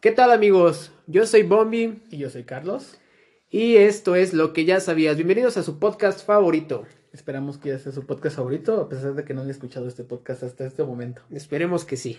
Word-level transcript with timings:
¿Qué 0.00 0.12
tal 0.12 0.30
amigos? 0.30 0.92
Yo 1.08 1.26
soy 1.26 1.42
Bombi 1.42 2.02
Y 2.10 2.18
yo 2.18 2.30
soy 2.30 2.44
Carlos. 2.44 2.98
y 3.50 3.76
esto 3.76 4.14
es 4.14 4.32
lo 4.32 4.52
que 4.52 4.64
ya 4.64 4.78
sabías. 4.78 5.16
Bienvenidos 5.16 5.56
a 5.56 5.64
su 5.64 5.80
podcast 5.80 6.24
favorito. 6.24 6.84
Esperamos 7.12 7.58
que 7.58 7.76
sea 7.78 7.90
su 7.90 8.06
podcast 8.06 8.36
favorito, 8.36 8.80
a 8.80 8.88
pesar 8.88 9.14
de 9.14 9.24
que 9.24 9.34
no 9.34 9.42
haya 9.42 9.50
escuchado 9.50 9.88
este 9.88 10.04
podcast 10.04 10.44
hasta 10.44 10.64
este 10.66 10.84
momento. 10.84 11.22
Esperemos 11.32 11.84
que 11.84 11.96
sí. 11.96 12.18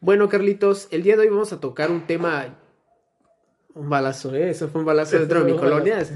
Bueno, 0.00 0.28
Carlitos, 0.28 0.88
el 0.90 1.02
día 1.02 1.16
de 1.16 1.22
hoy 1.22 1.28
vamos 1.28 1.52
a 1.54 1.60
tocar 1.60 1.90
un 1.90 2.06
tema... 2.06 2.58
Un 3.72 3.88
balazo, 3.88 4.34
¿eh? 4.34 4.50
Eso 4.50 4.68
fue 4.68 4.80
un 4.80 4.86
balazo 4.86 5.18
dentro 5.18 5.42
de 5.42 5.52
mi 5.52 5.58
colonia. 5.58 6.04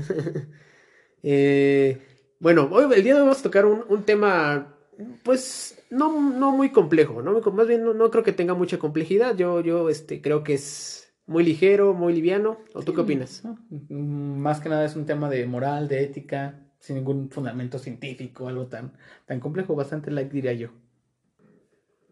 Eh, 1.27 2.03
bueno, 2.39 2.69
hoy, 2.71 2.85
el 2.95 3.03
día 3.03 3.15
de 3.15 3.21
hoy 3.21 3.27
vamos 3.27 3.41
a 3.41 3.45
tocar 3.45 3.65
un, 3.65 3.83
un 3.89 4.03
tema, 4.03 4.74
pues, 5.23 5.83
no, 5.91 6.31
no 6.31 6.53
muy 6.53 6.71
complejo, 6.71 7.23
¿no? 7.23 7.41
Más 7.41 7.67
bien, 7.67 7.85
no, 7.85 7.95
no 7.95 8.11
creo 8.11 8.25
que 8.25 8.33
tenga 8.33 8.55
mucha 8.55 8.79
complejidad. 8.79 9.37
Yo, 9.37 9.61
yo 9.61 9.89
este, 9.89 10.21
creo 10.21 10.45
que 10.45 10.55
es 10.55 11.13
muy 11.27 11.45
ligero, 11.45 11.95
muy 11.95 12.13
liviano. 12.15 12.59
¿O 12.75 12.83
tú 12.83 12.95
qué 12.95 13.01
opinas? 13.03 13.45
¿no? 13.45 13.59
Mm, 13.71 14.39
Más 14.39 14.61
que 14.61 14.69
nada 14.69 14.85
es 14.85 14.97
un 14.97 15.07
tema 15.07 15.31
de 15.31 15.47
moral, 15.47 15.89
de 15.89 16.03
ética, 16.05 16.61
sin 16.79 16.97
ningún 16.97 17.31
fundamento 17.31 17.79
científico, 17.79 18.49
algo 18.49 18.67
tan, 18.67 18.93
tan 19.27 19.41
complejo, 19.41 19.75
bastante 19.75 20.11
light 20.11 20.31
diría 20.31 20.53
yo. 20.53 20.71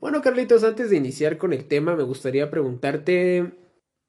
Bueno, 0.01 0.21
Carlitos, 0.21 0.65
antes 0.65 0.91
de 0.91 0.97
iniciar 0.97 1.39
con 1.39 1.53
el 1.53 1.69
tema, 1.69 1.95
me 1.95 2.03
gustaría 2.03 2.51
preguntarte, 2.51 3.53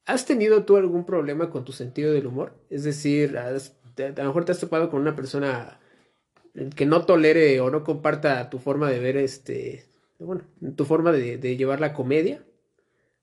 ¿has 0.06 0.26
tenido 0.26 0.66
tú 0.66 0.78
algún 0.78 1.06
problema 1.06 1.50
con 1.52 1.66
tu 1.66 1.72
sentido 1.72 2.14
del 2.14 2.26
humor? 2.28 2.54
Es 2.70 2.84
decir, 2.84 3.38
has- 3.38 3.78
te- 3.96 4.08
a 4.08 4.12
lo 4.12 4.26
mejor 4.26 4.46
te 4.46 4.54
has 4.54 4.60
topado 4.60 4.90
con 4.90 5.02
una 5.02 5.16
persona 5.16 5.80
que 6.76 6.86
no 6.86 7.06
tolere 7.06 7.60
o 7.62 7.70
no 7.70 7.84
comparta 7.84 8.50
tu 8.50 8.60
forma 8.60 8.90
de 8.90 9.00
ver, 9.00 9.18
este, 9.18 9.86
bueno, 10.20 10.44
tu 10.76 10.86
forma 10.86 11.12
de, 11.12 11.38
de 11.38 11.58
llevar 11.58 11.80
la 11.80 11.94
comedia. 11.94 12.44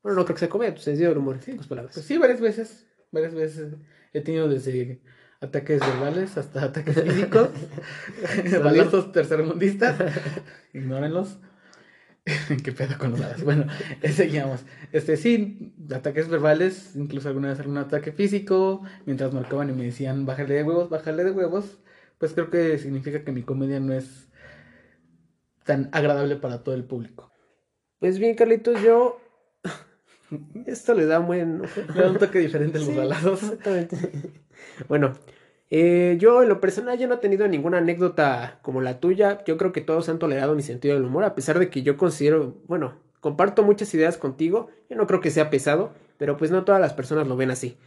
Bueno, 0.03 0.19
no 0.19 0.25
creo 0.25 0.35
que 0.35 0.41
sea 0.41 0.49
comedia, 0.49 0.75
tu 0.75 0.81
sentido 0.81 1.11
del 1.11 1.19
humor, 1.19 1.39
pocas 1.39 1.67
palabras. 1.67 1.95
Pues 1.95 2.07
sí, 2.07 2.17
varias 2.19 2.41
veces, 2.41 2.87
varias 3.13 3.35
veces 3.35 3.75
he 4.13 4.21
tenido 4.21 4.49
desde 4.49 5.01
ataques 5.41 5.81
verbales 5.81 6.37
hasta 6.37 6.65
ataques 6.65 7.03
físicos, 7.03 7.51
balazos 8.63 9.13
tercermundistas, 9.13 9.97
ignórenlos. 10.73 11.39
¿Qué 12.65 12.73
pedo 12.73 12.99
con 12.99 13.13
los 13.13 13.21
balas? 13.21 13.43
Bueno, 13.43 13.67
seguíamos. 14.03 14.61
Este, 14.93 15.17
sí, 15.17 15.75
ataques 15.95 16.29
verbales, 16.29 16.95
incluso 16.95 17.29
alguna 17.29 17.49
vez 17.49 17.61
algún 17.61 17.79
ataque 17.79 18.13
físico, 18.13 18.83
mientras 19.07 19.33
marcaban 19.33 19.71
y 19.71 19.73
me 19.73 19.85
decían, 19.85 20.27
bájale 20.27 20.55
de 20.55 20.63
huevos, 20.63 20.91
bájale 20.91 21.25
de 21.25 21.31
huevos, 21.31 21.79
pues 22.21 22.35
creo 22.35 22.51
que 22.51 22.77
significa 22.77 23.25
que 23.25 23.33
mi 23.33 23.43
comedia 23.43 23.81
no 23.81 23.95
es 23.95 24.29
tan 25.65 25.89
agradable 25.93 26.37
para 26.37 26.63
todo 26.63 26.75
el 26.75 26.85
público. 26.85 27.33
Pues 27.99 28.19
bien, 28.19 28.35
Carlitos, 28.37 28.83
yo... 28.83 29.19
Esto 30.67 30.95
le 30.95 31.07
da 31.07 31.21
un 31.21 31.27
buen... 31.27 31.63
Da 31.97 32.11
un 32.11 32.19
toque 32.19 32.39
diferente 32.39 32.77
a 32.77 32.81
los 32.83 32.91
Sí, 32.91 32.95
balazos. 32.95 33.43
Exactamente. 33.43 33.97
Bueno, 34.87 35.15
eh, 35.71 36.17
yo 36.21 36.43
en 36.43 36.51
lo 36.51 36.61
personal 36.61 36.99
yo 36.99 37.09
no 37.09 37.15
he 37.15 37.19
tenido 37.19 37.49
ninguna 37.49 37.79
anécdota 37.79 38.59
como 38.61 38.83
la 38.83 39.01
tuya. 39.01 39.43
Yo 39.47 39.57
creo 39.57 39.73
que 39.73 39.81
todos 39.81 40.11
han 40.11 40.19
tolerado 40.19 40.55
mi 40.55 40.63
sentido 40.63 40.95
del 40.95 41.05
humor, 41.05 41.25
a 41.25 41.35
pesar 41.35 41.59
de 41.59 41.71
que 41.71 41.83
yo 41.83 41.97
considero, 41.97 42.59
bueno, 42.67 42.97
comparto 43.21 43.63
muchas 43.63 43.95
ideas 43.95 44.19
contigo. 44.19 44.69
Yo 44.91 44.97
no 44.97 45.07
creo 45.07 45.21
que 45.21 45.31
sea 45.31 45.49
pesado, 45.49 45.95
pero 46.19 46.37
pues 46.37 46.51
no 46.51 46.65
todas 46.65 46.83
las 46.83 46.93
personas 46.93 47.27
lo 47.27 47.37
ven 47.37 47.51
así. 47.51 47.79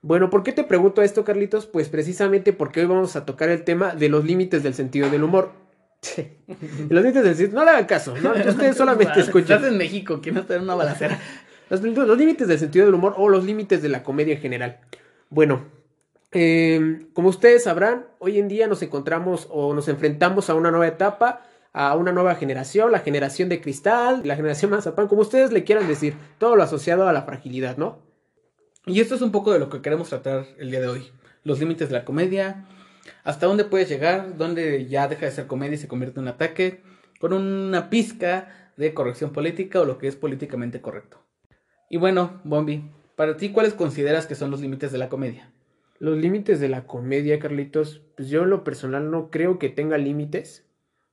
Bueno, 0.00 0.30
¿por 0.30 0.44
qué 0.44 0.52
te 0.52 0.64
pregunto 0.64 1.02
esto, 1.02 1.24
Carlitos? 1.24 1.66
Pues 1.66 1.88
precisamente 1.88 2.52
porque 2.52 2.80
hoy 2.80 2.86
vamos 2.86 3.16
a 3.16 3.26
tocar 3.26 3.48
el 3.48 3.64
tema 3.64 3.94
de 3.94 4.08
los 4.08 4.24
límites 4.24 4.62
del 4.62 4.74
sentido 4.74 5.10
del 5.10 5.24
humor. 5.24 5.52
los 6.88 7.02
límites 7.02 7.24
del 7.24 7.34
sentido... 7.34 7.58
No 7.58 7.64
le 7.64 7.72
hagan 7.72 7.86
caso, 7.86 8.14
¿no? 8.16 8.30
Ustedes 8.48 8.76
solamente 8.76 9.18
escuchen. 9.20 9.56
Estás 9.56 9.72
en 9.72 9.76
México, 9.76 10.20
¿quién 10.22 10.36
está 10.36 10.54
en 10.54 10.62
una 10.62 10.74
balacera? 10.74 11.18
Los, 11.70 11.82
los 11.82 12.16
límites 12.16 12.48
del 12.48 12.58
sentido 12.58 12.86
del 12.86 12.94
humor 12.94 13.12
o 13.18 13.28
los 13.28 13.44
límites 13.44 13.82
de 13.82 13.90
la 13.90 14.02
comedia 14.02 14.36
en 14.36 14.40
general. 14.40 14.80
Bueno, 15.28 15.66
eh, 16.32 17.06
como 17.12 17.28
ustedes 17.28 17.64
sabrán, 17.64 18.06
hoy 18.20 18.38
en 18.38 18.48
día 18.48 18.66
nos 18.66 18.80
encontramos 18.80 19.46
o 19.50 19.74
nos 19.74 19.86
enfrentamos 19.88 20.48
a 20.48 20.54
una 20.54 20.70
nueva 20.70 20.86
etapa, 20.86 21.42
a 21.74 21.94
una 21.94 22.10
nueva 22.10 22.36
generación, 22.36 22.90
la 22.90 23.00
generación 23.00 23.50
de 23.50 23.60
cristal, 23.60 24.22
la 24.24 24.34
generación 24.34 24.70
mazapán, 24.70 25.08
como 25.08 25.20
ustedes 25.20 25.52
le 25.52 25.64
quieran 25.64 25.86
decir, 25.86 26.14
todo 26.38 26.56
lo 26.56 26.62
asociado 26.62 27.06
a 27.06 27.12
la 27.12 27.24
fragilidad, 27.24 27.76
¿no? 27.76 28.07
Y 28.86 29.00
esto 29.00 29.14
es 29.14 29.22
un 29.22 29.32
poco 29.32 29.52
de 29.52 29.58
lo 29.58 29.68
que 29.68 29.82
queremos 29.82 30.08
tratar 30.08 30.46
el 30.58 30.70
día 30.70 30.80
de 30.80 30.88
hoy. 30.88 31.10
Los 31.44 31.60
límites 31.60 31.88
de 31.88 31.94
la 31.94 32.04
comedia, 32.04 32.66
hasta 33.24 33.46
dónde 33.46 33.64
puedes 33.64 33.88
llegar, 33.88 34.36
dónde 34.36 34.86
ya 34.86 35.08
deja 35.08 35.26
de 35.26 35.32
ser 35.32 35.46
comedia 35.46 35.74
y 35.74 35.78
se 35.78 35.88
convierte 35.88 36.20
en 36.20 36.24
un 36.24 36.28
ataque, 36.28 36.82
con 37.20 37.32
una 37.32 37.90
pizca 37.90 38.72
de 38.76 38.94
corrección 38.94 39.32
política 39.32 39.80
o 39.80 39.84
lo 39.84 39.98
que 39.98 40.08
es 40.08 40.16
políticamente 40.16 40.80
correcto. 40.80 41.18
Y 41.90 41.96
bueno, 41.96 42.40
Bombi, 42.44 42.90
para 43.16 43.36
ti, 43.36 43.50
¿cuáles 43.50 43.74
consideras 43.74 44.26
que 44.26 44.34
son 44.34 44.50
los 44.50 44.60
límites 44.60 44.92
de 44.92 44.98
la 44.98 45.08
comedia? 45.08 45.52
Los 45.98 46.16
límites 46.16 46.60
de 46.60 46.68
la 46.68 46.86
comedia, 46.86 47.40
Carlitos, 47.40 48.02
pues 48.16 48.28
yo 48.28 48.44
en 48.44 48.50
lo 48.50 48.62
personal 48.62 49.10
no 49.10 49.30
creo 49.30 49.58
que 49.58 49.68
tenga 49.68 49.98
límites. 49.98 50.64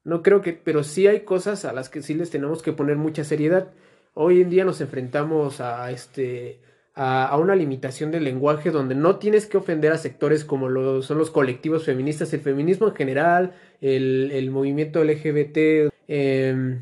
No 0.04 0.22
creo 0.22 0.42
que, 0.42 0.54
pero 0.54 0.84
sí 0.84 1.08
hay 1.08 1.22
cosas 1.22 1.66
a 1.66 1.74
las 1.74 1.90
que 1.90 2.04
sí 2.04 2.14
les 2.14 2.30
tenemos 2.30 2.62
que 2.62 2.74
poner 2.74 2.98
mucha 2.98 3.24
seriedad. 3.24 3.72
Hoy 4.14 4.42
en 4.42 4.52
día 4.52 4.64
nos 4.64 4.80
enfrentamos 4.82 5.60
a 5.62 5.90
este 5.90 6.62
a, 6.96 7.28
a 7.28 7.38
una 7.38 7.56
limitación 7.56 8.10
del 8.12 8.24
lenguaje 8.24 8.72
donde 8.72 8.96
no 8.96 9.18
tienes 9.18 9.46
que 9.46 9.58
ofender 9.58 9.92
a 9.92 9.98
sectores 9.98 10.46
como 10.46 10.70
lo 10.70 11.02
son 11.02 11.18
los 11.18 11.30
colectivos 11.30 11.84
feministas, 11.86 12.34
el 12.34 12.40
feminismo 12.40 12.88
en 12.88 12.96
general, 12.96 13.54
el, 13.82 14.32
el 14.32 14.50
movimiento 14.50 15.04
LGBT, 15.04 15.92
em, 16.08 16.82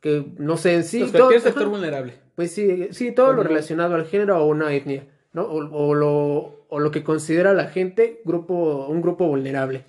que 0.00 0.24
no 0.38 0.56
sé 0.56 0.74
en 0.74 0.84
sí. 0.84 1.00
Pues 1.00 1.12
todo- 1.12 1.22
cualquier 1.22 1.40
sector 1.42 1.62
ajá. 1.64 1.70
vulnerable. 1.70 2.14
Pues 2.36 2.52
sí, 2.52 2.88
sí, 2.92 3.10
todo 3.10 3.32
lo 3.32 3.42
relacionado 3.42 3.96
al 3.96 4.06
género 4.06 4.38
o 4.38 4.46
una 4.46 4.72
etnia, 4.72 5.04
¿no? 5.32 5.42
O, 5.42 5.88
o 5.88 5.94
lo, 5.94 6.66
o 6.68 6.78
lo 6.78 6.90
que 6.92 7.02
considera 7.02 7.52
la 7.52 7.66
gente 7.66 8.20
grupo, 8.24 8.86
un 8.86 9.02
grupo 9.02 9.26
vulnerable. 9.26 9.84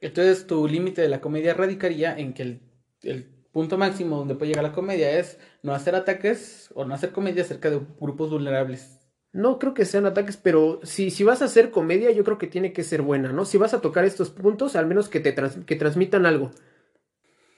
Entonces 0.00 0.46
tu 0.46 0.68
límite 0.68 1.02
de 1.02 1.08
la 1.08 1.20
comedia 1.20 1.54
radicaría 1.54 2.16
en 2.16 2.34
que 2.34 2.42
el, 2.44 2.60
el 3.02 3.26
punto 3.58 3.78
máximo 3.78 4.16
donde 4.18 4.34
puede 4.34 4.50
llegar 4.50 4.64
la 4.64 4.72
comedia 4.72 5.18
es 5.18 5.38
no 5.62 5.72
hacer 5.74 5.94
ataques 5.94 6.70
o 6.74 6.84
no 6.84 6.94
hacer 6.94 7.12
comedia 7.12 7.42
acerca 7.42 7.70
de 7.70 7.80
grupos 8.00 8.30
vulnerables. 8.30 8.98
No 9.32 9.58
creo 9.58 9.74
que 9.74 9.84
sean 9.86 10.06
ataques, 10.06 10.36
pero 10.36 10.80
si, 10.82 11.10
si 11.10 11.24
vas 11.24 11.42
a 11.42 11.46
hacer 11.46 11.70
comedia, 11.70 12.10
yo 12.10 12.24
creo 12.24 12.38
que 12.38 12.46
tiene 12.46 12.72
que 12.72 12.82
ser 12.82 13.02
buena, 13.02 13.32
¿no? 13.32 13.44
Si 13.44 13.58
vas 13.58 13.74
a 13.74 13.80
tocar 13.80 14.04
estos 14.04 14.30
puntos, 14.30 14.74
al 14.76 14.86
menos 14.86 15.08
que 15.08 15.20
te 15.20 15.32
trans- 15.32 15.64
que 15.66 15.76
transmitan 15.76 16.26
algo. 16.26 16.50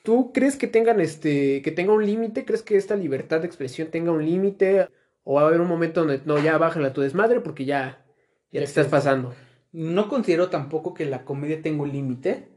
¿Tú 0.03 0.33
crees 0.33 0.57
que 0.57 0.67
tengan 0.67 1.01
este, 1.01 1.63
que 1.63 1.73
tenga 1.73 1.93
un 1.93 2.05
límite? 2.07 2.45
¿Crees 2.45 2.63
que 2.63 2.77
esta 2.77 2.97
libertad 2.97 3.41
de 3.41 3.47
expresión 3.47 3.91
tenga 3.91 4.13
un 4.13 4.25
límite? 4.25 4.89
¿O 5.25 5.35
va 5.35 5.43
a 5.43 5.47
haber 5.49 5.61
un 5.61 5.69
momento 5.69 6.01
donde 6.01 6.23
no, 6.25 6.39
ya 6.43 6.57
bájala 6.59 6.89
a 6.89 6.93
tu 6.95 7.03
desmadre 7.03 7.41
porque 7.41 7.65
ya, 7.67 8.05
ya 8.51 8.61
Ya 8.61 8.65
te 8.65 8.65
estás 8.65 8.89
pasando? 8.89 9.35
No 9.73 10.09
considero 10.09 10.49
tampoco 10.51 10.95
que 10.95 11.07
la 11.07 11.25
comedia 11.25 11.63
tenga 11.63 11.83
un 11.83 11.93
límite, 11.93 12.50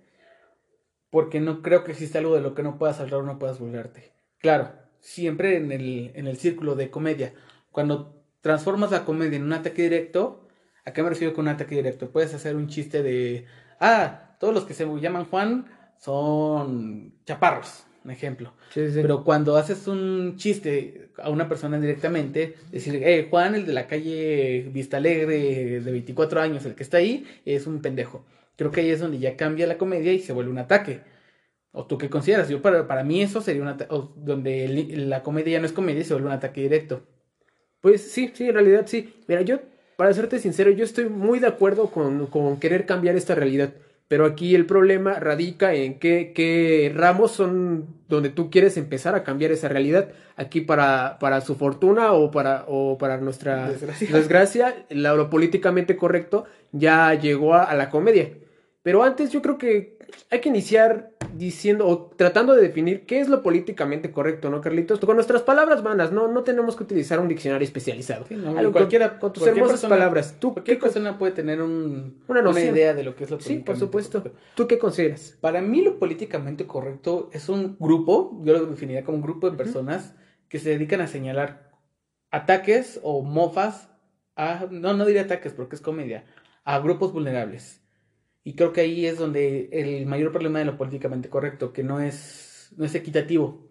porque 1.13 1.40
no 1.40 1.62
creo 1.62 1.84
que 1.84 1.91
exista 1.91 2.18
algo 2.18 2.34
de 2.34 2.41
lo 2.41 2.56
que 2.56 2.63
no 2.63 2.79
puedas 2.79 3.00
hablar 3.00 3.19
o 3.19 3.24
no 3.24 3.38
puedas 3.38 3.59
burlarte. 3.59 4.13
Claro, 4.40 4.72
siempre 5.00 5.57
en 5.57 5.72
el, 5.72 6.12
en 6.16 6.25
el 6.25 6.38
círculo 6.38 6.74
de 6.74 6.90
comedia, 6.90 7.35
cuando 7.69 8.25
transformas 8.41 8.90
la 8.90 9.06
comedia 9.06 9.38
en 9.38 9.44
un 9.44 9.53
ataque 9.53 9.84
directo, 9.84 10.47
¿a 10.84 10.91
qué 10.91 11.03
me 11.03 11.09
refiero 11.09 11.35
con 11.35 11.46
un 11.46 11.50
ataque 11.50 11.75
directo? 11.75 12.09
Puedes 12.09 12.34
hacer 12.34 12.56
un 12.56 12.68
chiste 12.68 13.03
de, 13.03 13.46
ah, 13.79 14.35
todos 14.40 14.56
los 14.56 14.66
que 14.66 14.73
se 14.73 14.88
llaman 15.00 15.25
Juan 15.25 15.68
son 16.00 17.13
chaparros, 17.28 17.84
un 18.03 18.09
ejemplo. 18.09 18.52
Sí, 18.72 18.90
sí. 18.90 19.00
Pero 19.00 19.23
cuando 19.23 19.56
haces 19.56 19.88
un 19.88 20.35
chiste 20.38 21.12
a 21.22 21.29
una 21.29 21.47
persona 21.47 21.79
directamente, 21.79 22.56
decir, 22.72 22.96
eh, 22.96 23.28
Juan, 23.29 23.53
el 23.53 23.68
de 23.68 23.73
la 23.73 23.85
calle 23.85 24.68
Vista 24.73 24.97
Alegre 24.97 25.79
de 25.79 25.91
24 25.91 26.41
años, 26.41 26.66
el 26.66 26.73
que 26.73 26.81
está 26.81 26.97
ahí, 26.97 27.23
es 27.46 27.68
un 27.68 27.84
pendejo. 27.84 28.25
Creo 28.56 28.72
que 28.72 28.81
ahí 28.81 28.90
es 28.91 29.00
donde 29.00 29.19
ya 29.19 29.36
cambia 29.36 29.68
la 29.68 29.78
comedia 29.78 30.14
y 30.14 30.19
se 30.19 30.34
vuelve 30.34 30.52
un 30.52 30.59
ataque. 30.59 31.02
¿O 31.72 31.86
tú 31.86 31.97
qué 31.97 32.09
consideras? 32.09 32.50
Yo 32.50 32.62
para, 32.62 32.88
para 32.88 33.03
mí 33.03 33.22
eso 33.22 33.41
sería 33.41 33.62
un 33.64 33.68
ataque, 33.69 33.94
donde 34.18 34.66
el- 34.66 35.09
la 35.09 35.24
comedia 35.24 35.53
ya 35.53 35.59
no 35.59 35.66
es 35.66 35.74
comedia 35.74 36.02
y 36.02 36.03
se 36.03 36.14
vuelve 36.14 36.28
un 36.30 36.36
ataque 36.36 36.62
directo. 36.62 37.02
Pues 37.81 38.11
sí, 38.11 38.32
sí, 38.34 38.47
en 38.47 38.53
realidad 38.53 38.84
sí. 38.88 39.14
Mira, 39.28 39.41
yo, 39.41 39.59
para 39.97 40.14
serte 40.14 40.40
sincero, 40.40 40.72
yo 40.72 40.85
estoy 40.85 41.09
muy 41.09 41.40
de 41.40 41.47
acuerdo 41.47 41.88
con, 41.91 42.28
con 42.28 42.59
querer 42.59 42.85
cambiar 42.85 43.16
esta 43.16 43.35
realidad. 43.35 43.73
Pero 44.08 44.26
aquí 44.26 44.53
el 44.53 44.66
problema 44.67 45.20
radica 45.20 45.73
en 45.73 45.97
qué, 45.97 46.34
qué 46.35 46.91
ramos 46.96 47.32
son 47.32 47.88
donde 48.08 48.29
tú 48.29 48.52
quieres 48.52 48.78
empezar 48.78 49.16
a 49.16 49.23
cambiar 49.23 49.52
esa 49.52 49.67
realidad. 49.70 50.09
Aquí 50.35 50.61
para, 50.61 51.17
para 51.20 51.41
su 51.41 51.55
fortuna 51.55 52.11
o 52.14 52.29
para, 52.29 52.66
o 52.67 52.97
para 52.97 53.17
nuestra 53.17 53.70
Desgracia. 53.70 54.08
desgracia, 54.16 54.85
la- 54.90 55.16
lo 55.16 55.29
políticamente 55.29 55.96
correcto 55.97 56.46
ya 56.72 57.14
llegó 57.16 57.55
a, 57.55 57.64
a 57.64 57.76
la 57.76 57.90
comedia. 57.90 58.29
Pero 58.84 59.02
antes 59.03 59.32
yo 59.32 59.41
creo 59.41 59.58
que 59.58 59.97
hay 60.30 60.41
que 60.41 60.50
iniciar 60.50 61.12
diciendo 61.35 61.88
o 61.88 62.12
tratando 62.16 62.53
de 62.53 62.62
definir 62.62 63.06
qué 63.08 63.20
es 63.20 63.28
lo 63.30 63.41
políticamente 63.41 64.12
correcto, 64.12 64.50
¿no, 64.52 64.62
Carlitos? 64.62 65.00
Con 65.00 65.16
nuestras 65.16 65.41
palabras 65.41 65.82
vanas, 65.82 66.12
no, 66.12 66.28
no 66.28 66.44
tenemos 66.44 66.76
que 66.76 66.84
utilizar 66.84 67.20
un 67.20 67.28
diccionario 67.28 67.66
especializado. 67.66 68.26
Sí, 68.28 68.35
no, 68.35 68.50
Algo 68.50 68.64
con- 68.64 68.72
cualquiera- 68.74 69.18
con, 69.20 69.34
tus 69.34 69.41
cualquier 69.41 69.64
hermosas 69.64 69.82
persona- 69.82 69.96
palabras. 69.96 70.35
¿Tú 70.40 70.53
Cualquier 70.53 70.78
qué 70.78 70.80
con- 70.82 70.88
persona 70.91 71.18
puede 71.18 71.32
tener 71.32 71.62
un- 71.62 72.22
Una 72.28 72.62
idea 72.62 72.94
de 72.94 73.03
lo 73.03 73.16
que 73.16 73.24
es 73.24 73.32
lo 73.32 73.40
Sí, 73.40 73.56
por 73.56 73.76
políticamente 73.78 73.80
supuesto. 73.85 74.18
correcto. 74.22 74.40
¿Tú 74.56 74.68
qué 74.68 74.78
consideras? 74.78 75.38
Para 75.41 75.62
mí 75.62 75.82
lo 75.82 75.97
políticamente 75.97 76.68
correcto 76.68 77.29
es 77.34 77.50
un 77.50 77.78
grupo, 77.79 78.40
yo 78.44 78.53
lo 78.53 78.66
definiría 78.68 79.03
como 79.03 79.18
un 79.18 79.24
grupo 79.24 79.50
de 79.50 79.58
personas 79.58 80.14
que 80.50 80.59
se 80.59 80.70
dedican 80.70 81.02
a 81.02 81.08
señalar 81.08 81.72
ataques 82.32 83.00
o 83.02 83.24
mofas 83.24 83.90
a, 84.36 84.68
no, 84.70 84.94
no 84.94 85.06
diría 85.06 85.24
ataques 85.24 85.53
porque 85.53 85.76
es 85.76 85.82
comedia, 85.82 86.26
a 86.64 86.79
grupos 86.79 87.12
vulnerables. 87.14 87.79
Y 88.43 88.55
creo 88.55 88.73
que 88.73 88.81
ahí 88.81 89.05
es 89.05 89.17
donde 89.17 89.69
el 89.72 90.05
mayor 90.05 90.31
problema 90.31 90.59
de 90.59 90.66
lo 90.66 90.78
políticamente 90.78 91.29
correcto, 91.29 91.72
que 91.73 91.84
no 91.84 91.99
es, 92.01 92.73
no 92.78 92.85
es 92.85 92.93
equitativo. 92.95 93.69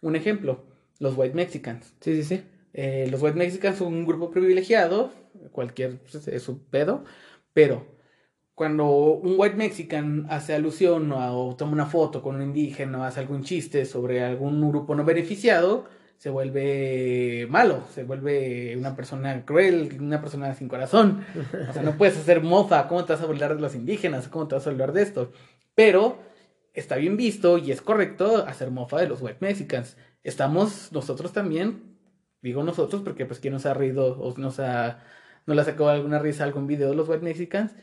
Un 0.00 0.16
ejemplo, 0.16 0.64
los 0.98 1.16
white 1.16 1.34
mexicans. 1.34 1.94
Sí, 2.00 2.22
sí, 2.22 2.24
sí. 2.24 2.42
Eh, 2.72 3.08
los 3.10 3.22
white 3.22 3.36
mexicans 3.38 3.78
son 3.78 3.88
un 3.94 4.06
grupo 4.06 4.30
privilegiado, 4.30 5.12
cualquier, 5.50 5.98
pues, 5.98 6.26
es 6.28 6.42
su 6.42 6.64
pedo, 6.66 7.04
pero 7.52 7.86
cuando 8.54 8.86
un 8.86 9.34
white 9.38 9.56
mexican 9.56 10.26
hace 10.30 10.54
alusión 10.54 11.10
o 11.12 11.56
toma 11.56 11.72
una 11.72 11.86
foto 11.86 12.22
con 12.22 12.36
un 12.36 12.42
indígena 12.42 13.00
o 13.00 13.02
hace 13.04 13.20
algún 13.20 13.42
chiste 13.42 13.84
sobre 13.84 14.22
algún 14.22 14.68
grupo 14.68 14.94
no 14.94 15.04
beneficiado, 15.04 15.86
se 16.22 16.30
vuelve 16.30 17.48
malo, 17.50 17.82
se 17.92 18.04
vuelve 18.04 18.76
una 18.76 18.94
persona 18.94 19.44
cruel, 19.44 19.98
una 19.98 20.20
persona 20.20 20.54
sin 20.54 20.68
corazón. 20.68 21.24
O 21.68 21.72
sea, 21.72 21.82
no 21.82 21.98
puedes 21.98 22.16
hacer 22.16 22.42
mofa, 22.44 22.86
¿cómo 22.86 23.04
te 23.04 23.12
vas 23.12 23.22
a 23.22 23.26
burlar 23.26 23.56
de 23.56 23.60
los 23.60 23.74
indígenas? 23.74 24.28
¿Cómo 24.28 24.46
te 24.46 24.54
vas 24.54 24.64
a 24.64 24.70
burlar 24.70 24.92
de 24.92 25.02
esto? 25.02 25.32
Pero 25.74 26.20
está 26.74 26.94
bien 26.94 27.16
visto 27.16 27.58
y 27.58 27.72
es 27.72 27.82
correcto 27.82 28.46
hacer 28.46 28.70
mofa 28.70 29.00
de 29.00 29.08
los 29.08 29.20
white 29.20 29.38
mexicans. 29.40 29.96
Estamos 30.22 30.92
nosotros 30.92 31.32
también, 31.32 31.98
digo 32.40 32.62
nosotros 32.62 33.02
porque 33.02 33.26
pues 33.26 33.40
quien 33.40 33.54
nos 33.54 33.66
ha 33.66 33.74
reído 33.74 34.16
o 34.20 34.32
nos 34.38 34.60
ha, 34.60 35.02
no 35.44 35.54
le 35.54 35.62
ha 35.62 35.64
sacado 35.64 35.88
alguna 35.88 36.20
risa 36.20 36.44
algún 36.44 36.68
video 36.68 36.90
de 36.90 36.94
los 36.94 37.08
white 37.08 37.24
mexicans, 37.24 37.74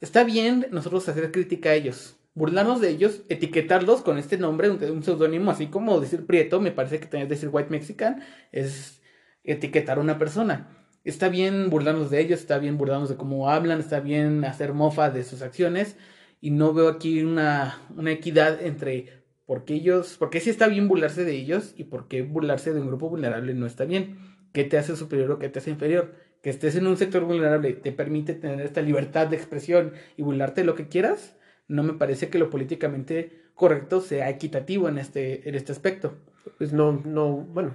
está 0.00 0.24
bien 0.24 0.66
nosotros 0.72 1.08
hacer 1.08 1.30
crítica 1.30 1.68
a 1.68 1.74
ellos 1.74 2.17
burlarnos 2.38 2.80
de 2.80 2.88
ellos, 2.90 3.22
etiquetarlos 3.28 4.02
con 4.02 4.16
este 4.16 4.38
nombre, 4.38 4.70
un, 4.70 5.02
seudónimo, 5.02 5.50
así 5.50 5.66
como 5.66 6.00
decir 6.00 6.24
Prieto, 6.24 6.60
me 6.60 6.70
parece 6.70 7.00
que 7.00 7.06
tener 7.06 7.28
decir 7.28 7.50
White 7.52 7.70
Mexican, 7.70 8.22
es 8.52 9.02
etiquetar 9.44 9.98
a 9.98 10.00
una 10.00 10.18
persona. 10.18 10.86
Está 11.04 11.28
bien 11.28 11.68
burlarnos 11.68 12.10
de 12.10 12.20
ellos, 12.20 12.40
está 12.40 12.58
bien 12.58 12.78
burlarnos 12.78 13.08
de 13.08 13.16
cómo 13.16 13.50
hablan, 13.50 13.80
está 13.80 14.00
bien 14.00 14.44
hacer 14.44 14.72
mofa 14.72 15.10
de 15.10 15.24
sus 15.24 15.42
acciones, 15.42 15.96
y 16.40 16.50
no 16.52 16.72
veo 16.72 16.88
aquí 16.88 17.22
una, 17.22 17.80
una 17.96 18.12
equidad 18.12 18.62
entre 18.62 19.24
por 19.44 19.64
qué 19.64 19.74
ellos, 19.74 20.16
por 20.18 20.30
qué 20.30 20.40
sí 20.40 20.50
está 20.50 20.68
bien 20.68 20.86
burlarse 20.86 21.24
de 21.24 21.34
ellos 21.34 21.74
y 21.76 21.84
por 21.84 22.06
qué 22.06 22.22
burlarse 22.22 22.72
de 22.72 22.80
un 22.80 22.86
grupo 22.86 23.08
vulnerable 23.08 23.54
no 23.54 23.66
está 23.66 23.84
bien. 23.84 24.18
¿Qué 24.52 24.64
te 24.64 24.78
hace 24.78 24.94
superior 24.96 25.30
o 25.32 25.38
qué 25.38 25.48
te 25.48 25.58
hace 25.58 25.70
inferior? 25.70 26.14
Que 26.42 26.50
estés 26.50 26.76
en 26.76 26.86
un 26.86 26.96
sector 26.96 27.24
vulnerable 27.24 27.72
te 27.72 27.90
permite 27.90 28.34
tener 28.34 28.60
esta 28.60 28.82
libertad 28.82 29.26
de 29.26 29.36
expresión 29.36 29.94
y 30.16 30.22
burlarte 30.22 30.60
de 30.60 30.66
lo 30.66 30.74
que 30.74 30.88
quieras 30.88 31.37
no 31.68 31.82
me 31.82 31.92
parece 31.92 32.28
que 32.28 32.38
lo 32.38 32.50
políticamente 32.50 33.42
correcto 33.54 34.00
sea 34.00 34.30
equitativo 34.30 34.88
en 34.88 34.98
este, 34.98 35.48
en 35.48 35.54
este 35.54 35.72
aspecto. 35.72 36.14
Pues 36.56 36.72
no, 36.72 37.02
no, 37.04 37.28
bueno, 37.30 37.74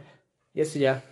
y 0.53 0.61
eso 0.61 0.79
ya, 0.79 1.03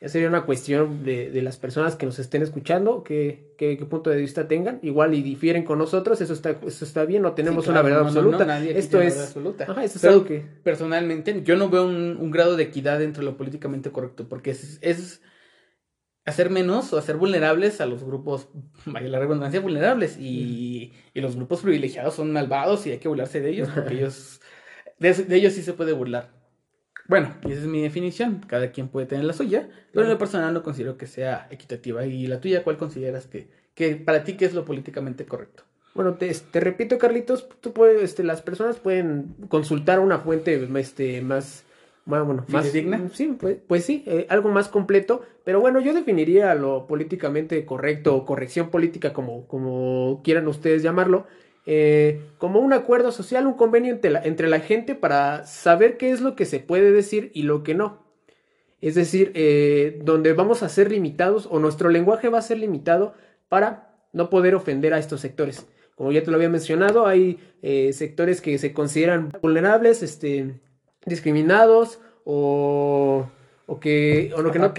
ya 0.00 0.08
sería 0.08 0.28
una 0.28 0.44
cuestión 0.44 1.02
de, 1.02 1.30
de 1.30 1.42
las 1.42 1.56
personas 1.56 1.96
que 1.96 2.04
nos 2.04 2.18
estén 2.18 2.42
escuchando, 2.42 3.02
que, 3.02 3.54
qué 3.56 3.76
punto 3.88 4.10
de 4.10 4.16
vista 4.16 4.46
tengan, 4.48 4.78
igual 4.82 5.14
y 5.14 5.22
difieren 5.22 5.64
con 5.64 5.78
nosotros, 5.78 6.20
eso 6.20 6.34
está, 6.34 6.50
eso 6.66 6.84
está 6.84 7.04
bien, 7.04 7.22
no 7.22 7.32
tenemos 7.32 7.68
una 7.68 7.80
verdad 7.80 8.00
absoluta. 8.00 8.62
Esto 8.64 9.00
es, 9.00 9.18
absoluta. 9.18 9.64
Ajá, 9.68 9.84
eso 9.84 9.98
es 9.98 10.04
algo 10.04 10.24
que... 10.24 10.44
Personalmente, 10.62 11.42
yo 11.42 11.56
no 11.56 11.70
veo 11.70 11.86
un, 11.86 12.18
un, 12.20 12.30
grado 12.30 12.56
de 12.56 12.64
equidad 12.64 13.00
entre 13.02 13.24
lo 13.24 13.36
políticamente 13.36 13.90
correcto, 13.90 14.28
porque 14.28 14.50
es, 14.50 14.78
es 14.82 15.22
hacer 16.26 16.50
menos 16.50 16.92
o 16.92 16.98
hacer 16.98 17.16
vulnerables 17.16 17.80
a 17.80 17.86
los 17.86 18.04
grupos, 18.04 18.48
vaya 18.84 19.08
la 19.08 19.20
redundancia, 19.20 19.60
vulnerables. 19.60 20.18
Y, 20.18 20.92
y, 21.14 21.20
los 21.20 21.36
grupos 21.36 21.62
privilegiados 21.62 22.14
son 22.14 22.32
malvados 22.32 22.86
y 22.86 22.90
hay 22.90 22.98
que 22.98 23.08
burlarse 23.08 23.40
de 23.40 23.50
ellos, 23.50 23.68
porque 23.72 23.94
ellos, 23.98 24.40
de, 24.98 25.36
ellos 25.36 25.54
sí 25.54 25.62
se 25.62 25.72
puede 25.72 25.92
burlar. 25.92 26.34
Bueno, 27.08 27.36
esa 27.44 27.60
es 27.60 27.66
mi 27.66 27.80
definición. 27.80 28.44
Cada 28.48 28.72
quien 28.72 28.88
puede 28.88 29.06
tener 29.06 29.24
la 29.24 29.32
suya, 29.32 29.68
pero 29.92 30.04
en 30.04 30.10
lo 30.10 30.18
personal 30.18 30.52
no 30.52 30.64
considero 30.64 30.96
que 30.98 31.06
sea 31.06 31.46
equitativa. 31.50 32.04
¿Y 32.04 32.26
la 32.26 32.40
tuya 32.40 32.64
cuál 32.64 32.76
consideras 32.76 33.28
que, 33.28 33.48
que 33.74 33.94
para 33.94 34.24
ti 34.24 34.36
qué 34.36 34.44
es 34.44 34.54
lo 34.54 34.64
políticamente 34.64 35.24
correcto? 35.24 35.62
Bueno, 35.94 36.14
te, 36.14 36.34
te 36.34 36.60
repito, 36.60 36.98
Carlitos, 36.98 37.48
tú 37.60 37.72
puedes, 37.72 38.02
este, 38.02 38.24
las 38.24 38.42
personas 38.42 38.76
pueden 38.76 39.36
consultar 39.48 40.00
una 40.00 40.18
fuente 40.18 40.68
este, 40.78 41.22
más 41.22 41.65
bueno, 42.06 42.44
más 42.48 42.72
digna. 42.72 43.08
Sí, 43.12 43.36
pues, 43.38 43.58
pues 43.66 43.84
sí, 43.84 44.04
eh, 44.06 44.26
algo 44.30 44.48
más 44.48 44.68
completo. 44.68 45.22
Pero 45.44 45.60
bueno, 45.60 45.80
yo 45.80 45.92
definiría 45.92 46.54
lo 46.54 46.86
políticamente 46.86 47.64
correcto 47.66 48.14
o 48.14 48.24
corrección 48.24 48.70
política, 48.70 49.12
como, 49.12 49.46
como 49.48 50.20
quieran 50.22 50.46
ustedes 50.46 50.84
llamarlo, 50.84 51.26
eh, 51.66 52.20
como 52.38 52.60
un 52.60 52.72
acuerdo 52.72 53.10
social, 53.10 53.46
un 53.46 53.54
convenio 53.54 53.92
entre 53.92 54.10
la, 54.10 54.22
entre 54.22 54.48
la, 54.48 54.60
gente 54.60 54.94
para 54.94 55.46
saber 55.46 55.96
qué 55.96 56.10
es 56.12 56.20
lo 56.20 56.36
que 56.36 56.44
se 56.44 56.60
puede 56.60 56.92
decir 56.92 57.32
y 57.34 57.42
lo 57.42 57.64
que 57.64 57.74
no. 57.74 58.06
Es 58.80 58.94
decir, 58.94 59.32
eh, 59.34 60.00
donde 60.04 60.32
vamos 60.32 60.62
a 60.62 60.68
ser 60.68 60.92
limitados 60.92 61.48
o 61.50 61.58
nuestro 61.58 61.88
lenguaje 61.88 62.28
va 62.28 62.38
a 62.38 62.42
ser 62.42 62.58
limitado 62.58 63.14
para 63.48 63.98
no 64.12 64.30
poder 64.30 64.54
ofender 64.54 64.94
a 64.94 64.98
estos 64.98 65.20
sectores. 65.20 65.66
Como 65.96 66.12
ya 66.12 66.22
te 66.22 66.30
lo 66.30 66.36
había 66.36 66.50
mencionado, 66.50 67.06
hay 67.06 67.40
sectores 67.92 68.42
que 68.42 68.58
se 68.58 68.74
consideran 68.74 69.32
vulnerables, 69.40 70.02
este, 70.02 70.60
discriminados 71.06 72.00
o, 72.24 73.30
o 73.66 73.80
que, 73.80 74.32
o 74.36 74.42
lo 74.42 74.52
que 74.52 74.58
no. 74.58 74.74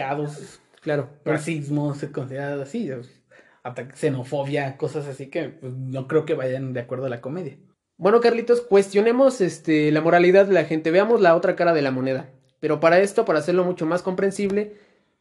Claro. 0.81 1.09
Racismo 1.25 1.95
se 1.95 2.11
considera 2.11 2.61
así, 2.61 2.89
xenofobia, 3.95 4.77
cosas 4.77 5.07
así 5.07 5.27
que 5.27 5.49
pues, 5.49 5.73
no 5.73 6.07
creo 6.07 6.25
que 6.25 6.33
vayan 6.33 6.73
de 6.73 6.79
acuerdo 6.79 7.07
a 7.07 7.09
la 7.09 7.21
comedia. 7.21 7.57
Bueno, 7.97 8.21
Carlitos, 8.21 8.61
cuestionemos 8.61 9.41
este, 9.41 9.91
la 9.91 10.01
moralidad 10.01 10.45
de 10.45 10.53
la 10.53 10.65
gente, 10.65 10.91
veamos 10.91 11.19
la 11.19 11.35
otra 11.35 11.55
cara 11.55 11.73
de 11.73 11.81
la 11.81 11.91
moneda. 11.91 12.29
Pero 12.59 12.79
para 12.79 12.99
esto, 12.99 13.25
para 13.25 13.39
hacerlo 13.39 13.63
mucho 13.63 13.85
más 13.85 14.01
comprensible, 14.01 14.75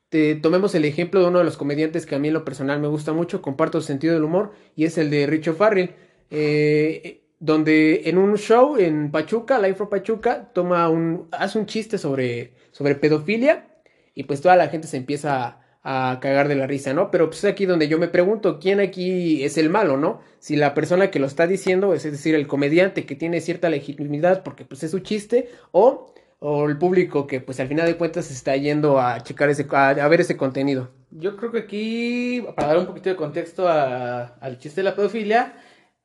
te, 0.09 0.35
tomemos 0.37 0.75
el 0.75 0.85
ejemplo 0.85 1.21
de 1.21 1.27
uno 1.27 1.39
de 1.39 1.45
los 1.45 1.57
comediantes 1.57 2.07
que 2.07 2.15
a 2.15 2.19
mí 2.19 2.29
en 2.29 2.35
lo 2.35 2.45
personal 2.45 2.81
me 2.81 2.89
gusta 2.89 3.13
mucho, 3.13 3.43
comparto 3.43 3.81
su 3.81 3.87
sentido 3.87 4.15
del 4.15 4.25
humor, 4.25 4.53
y 4.75 4.85
es 4.85 4.99
el 4.99 5.11
de 5.11 5.27
Richo 5.27 5.55
Farrell. 5.55 5.95
Eh, 6.31 7.26
donde 7.39 8.09
en 8.09 8.19
un 8.19 8.37
show 8.37 8.77
en 8.79 9.11
Pachuca, 9.11 9.59
Life 9.59 9.75
for 9.75 9.89
Pachuca, 9.89 10.51
toma 10.53 10.89
un, 10.89 11.29
hace 11.33 11.59
un 11.59 11.67
chiste 11.67 11.99
sobre, 11.99 12.55
sobre 12.71 12.95
pedofilia 12.95 13.67
y 14.15 14.25
pues 14.25 14.41
toda 14.41 14.57
la 14.57 14.69
gente 14.69 14.87
se 14.87 14.97
empieza 14.97 15.61
a, 15.83 16.19
cagar 16.21 16.49
de 16.49 16.57
la 16.57 16.67
risa, 16.67 16.95
¿no? 16.95 17.13
Pero 17.13 17.27
pues 17.29 17.45
es 17.45 17.51
aquí 17.51 17.65
donde 17.65 17.87
yo 17.87 17.99
me 17.99 18.09
pregunto, 18.09 18.59
¿quién 18.59 18.81
aquí 18.81 19.45
es 19.45 19.57
el 19.57 19.71
malo, 19.71 19.97
no? 19.97 20.21
Si 20.41 20.57
la 20.57 20.75
persona 20.75 21.13
que 21.13 21.21
lo 21.21 21.27
está 21.27 21.47
diciendo, 21.47 21.95
es 21.95 22.03
decir, 22.03 22.35
el 22.35 22.49
comediante 22.49 23.07
que 23.07 23.15
tiene 23.15 23.41
cierta 23.41 23.69
legitimidad 23.69 24.43
porque 24.43 24.65
pues 24.65 24.83
es 24.83 24.91
su 24.91 24.99
chiste, 24.99 25.49
o, 25.71 26.13
o 26.41 26.69
el 26.69 26.77
público 26.77 27.27
que 27.27 27.41
pues 27.41 27.61
al 27.61 27.69
final 27.69 27.87
de 27.87 27.97
cuentas 27.97 28.31
está 28.33 28.57
yendo 28.57 29.01
a 29.01 29.23
checar 29.23 29.49
ese, 29.49 29.67
a, 29.71 30.09
ver 30.09 30.21
ese 30.21 30.37
contenido. 30.37 30.91
Yo 31.11 31.37
creo 31.37 31.53
que 31.53 31.59
aquí, 31.59 32.45
para 32.57 32.69
dar 32.69 32.79
un 32.79 32.87
poquito 32.87 33.09
de 33.09 33.17
contexto 33.17 33.69
al 33.69 34.59
chiste 34.59 34.81
de 34.81 34.85
la 34.85 34.97
pedofilia, 34.97 35.55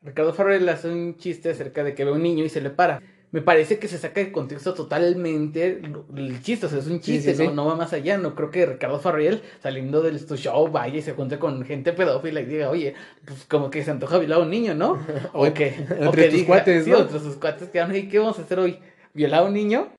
Ricardo 0.03 0.33
Farrell 0.33 0.67
hace 0.69 0.89
un 0.89 1.17
chiste 1.17 1.51
acerca 1.51 1.83
de 1.83 1.93
que 1.93 2.03
ve 2.03 2.09
a 2.11 2.13
un 2.13 2.23
niño 2.23 2.43
y 2.43 2.49
se 2.49 2.61
le 2.61 2.71
para. 2.71 3.01
Me 3.31 3.41
parece 3.41 3.79
que 3.79 3.87
se 3.87 3.97
saca 3.97 4.19
de 4.19 4.31
contexto 4.31 4.73
totalmente 4.73 5.81
el 6.17 6.41
chiste, 6.41 6.65
o 6.65 6.69
sea, 6.69 6.79
es 6.79 6.87
un 6.87 6.99
chiste, 6.99 7.33
No, 7.53 7.65
va 7.65 7.75
más 7.75 7.93
allá. 7.93 8.17
No 8.17 8.35
creo 8.35 8.51
que 8.51 8.65
Ricardo 8.65 8.99
Farrell, 8.99 9.41
saliendo 9.63 10.01
de 10.01 10.19
su 10.19 10.35
show, 10.35 10.67
vaya 10.69 10.97
y 10.97 11.01
se 11.01 11.13
junte 11.13 11.39
con 11.39 11.63
gente 11.63 11.93
pedófila 11.93 12.41
y 12.41 12.45
diga, 12.45 12.69
oye, 12.69 12.93
pues 13.23 13.45
como 13.45 13.69
que 13.69 13.85
se 13.85 13.91
antoja 13.91 14.17
violar 14.17 14.39
a 14.39 14.43
un 14.43 14.49
niño, 14.49 14.75
¿no? 14.75 14.99
O, 15.33 15.53
que, 15.53 15.85
o 16.05 16.11
que 16.11 16.29
tus 16.29 16.43
cuates, 16.43 16.87
¿no? 16.87 17.07
Sí, 17.07 17.19
sus 17.19 17.35
cuates 17.35 17.69
que 17.69 17.79
van, 17.79 17.91
¿qué 18.09 18.19
vamos 18.19 18.37
a 18.39 18.41
hacer 18.41 18.59
hoy? 18.59 18.79
¿Violar 19.13 19.43
a 19.43 19.45
un 19.45 19.53
niño? 19.53 19.93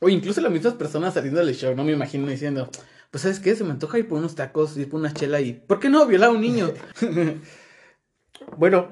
O 0.00 0.10
incluso 0.10 0.42
las 0.42 0.52
mismas 0.52 0.74
personas 0.74 1.14
saliendo 1.14 1.42
del 1.42 1.54
show, 1.54 1.74
no 1.74 1.84
me 1.84 1.92
imagino 1.92 2.26
diciendo, 2.26 2.68
pues, 3.10 3.22
¿sabes 3.22 3.40
qué? 3.40 3.54
Se 3.54 3.64
me 3.64 3.70
antoja 3.70 3.98
ir 3.98 4.08
por 4.08 4.18
unos 4.18 4.34
tacos, 4.34 4.76
ir 4.76 4.90
por 4.90 5.00
una 5.00 5.14
chela 5.14 5.40
y, 5.40 5.54
¿por 5.54 5.80
qué 5.80 5.88
no 5.88 6.04
violar 6.06 6.28
a 6.28 6.32
un 6.32 6.42
niño? 6.42 6.70
Bueno, 8.56 8.88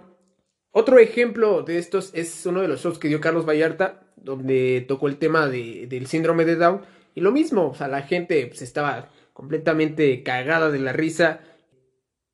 otro 0.71 0.99
ejemplo 0.99 1.63
de 1.63 1.79
estos 1.79 2.11
es 2.15 2.45
uno 2.47 2.63
de 2.63 2.69
los 2.69 2.83
shows 2.83 2.99
que 2.99 3.09
dio 3.09 3.21
Carlos 3.21 3.47
Vallarta, 3.47 4.03
donde 4.17 4.85
tocó 4.89 5.09
el 5.09 5.19
tema 5.19 5.49
de, 5.49 5.87
del 5.87 6.07
síndrome 6.07 6.45
de 6.45 6.57
Down. 6.57 6.81
Y 7.15 7.21
lo 7.21 7.31
mismo, 7.31 7.69
o 7.69 7.75
sea, 7.75 7.89
la 7.89 8.03
gente 8.03 8.47
pues, 8.47 8.63
estaba 8.63 9.11
completamente 9.33 10.23
cagada 10.23 10.71
de 10.71 10.81
la 10.81 10.93
risa. 10.93 11.41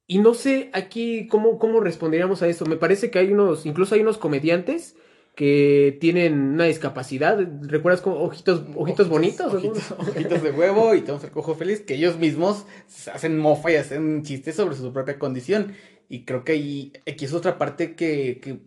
Y 0.06 0.18
no 0.18 0.34
sé 0.34 0.70
aquí 0.72 1.26
cómo, 1.28 1.58
cómo 1.58 1.80
responderíamos 1.80 2.42
a 2.42 2.48
eso. 2.48 2.64
Me 2.66 2.76
parece 2.76 3.10
que 3.10 3.18
hay 3.18 3.32
unos, 3.32 3.66
incluso 3.66 3.94
hay 3.94 4.00
unos 4.00 4.18
comediantes 4.18 4.96
que 5.34 5.96
tienen 6.00 6.34
una 6.34 6.64
discapacidad. 6.64 7.38
¿Recuerdas 7.62 8.00
como 8.00 8.22
ojitos, 8.22 8.64
ojitos, 8.74 9.08
bonitos? 9.08 9.52
Ojitos, 9.52 10.42
de 10.42 10.50
huevo 10.50 10.94
y 10.94 11.00
tenemos 11.00 11.24
el 11.24 11.30
cojo 11.30 11.54
feliz, 11.54 11.80
que 11.80 11.94
ellos 11.94 12.18
mismos 12.18 12.66
hacen 13.12 13.38
mofa 13.38 13.70
y 13.70 13.76
hacen 13.76 14.22
chistes 14.22 14.56
sobre 14.56 14.76
su 14.76 14.92
propia 14.92 15.18
condición. 15.18 15.74
Y 16.10 16.24
creo 16.24 16.44
que 16.44 16.52
ahí, 16.52 16.92
aquí 17.10 17.24
es 17.24 17.32
otra 17.32 17.56
parte 17.56 17.94
que, 17.94 18.40
que 18.42 18.58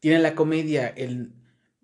tiene 0.00 0.18
la 0.18 0.34
comedia, 0.34 0.88
el 0.88 1.30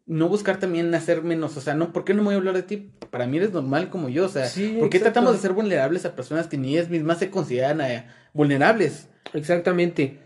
no 0.07 0.29
buscar 0.29 0.59
también 0.59 0.95
hacer 0.95 1.23
menos, 1.23 1.57
o 1.57 1.61
sea, 1.61 1.75
no, 1.75 1.93
¿por 1.93 2.05
qué 2.05 2.15
no 2.15 2.23
me 2.23 2.29
voy 2.29 2.35
a 2.35 2.39
hablar 2.39 2.55
de 2.55 2.63
ti? 2.63 2.91
Para 3.11 3.27
mí 3.27 3.37
eres 3.37 3.53
normal 3.53 3.91
como 3.91 4.09
yo, 4.09 4.25
o 4.25 4.29
sea, 4.31 4.49
¿por 4.81 4.89
qué 4.89 4.99
tratamos 4.99 5.35
de 5.35 5.39
ser 5.39 5.53
vulnerables 5.53 6.07
a 6.07 6.17
personas 6.17 6.47
que 6.47 6.57
ni 6.57 6.73
ellas 6.75 6.89
mismas 6.89 7.19
se 7.19 7.31
consideran 7.31 7.83
eh, 7.83 8.07
vulnerables? 8.33 9.09
Exactamente. 9.35 10.19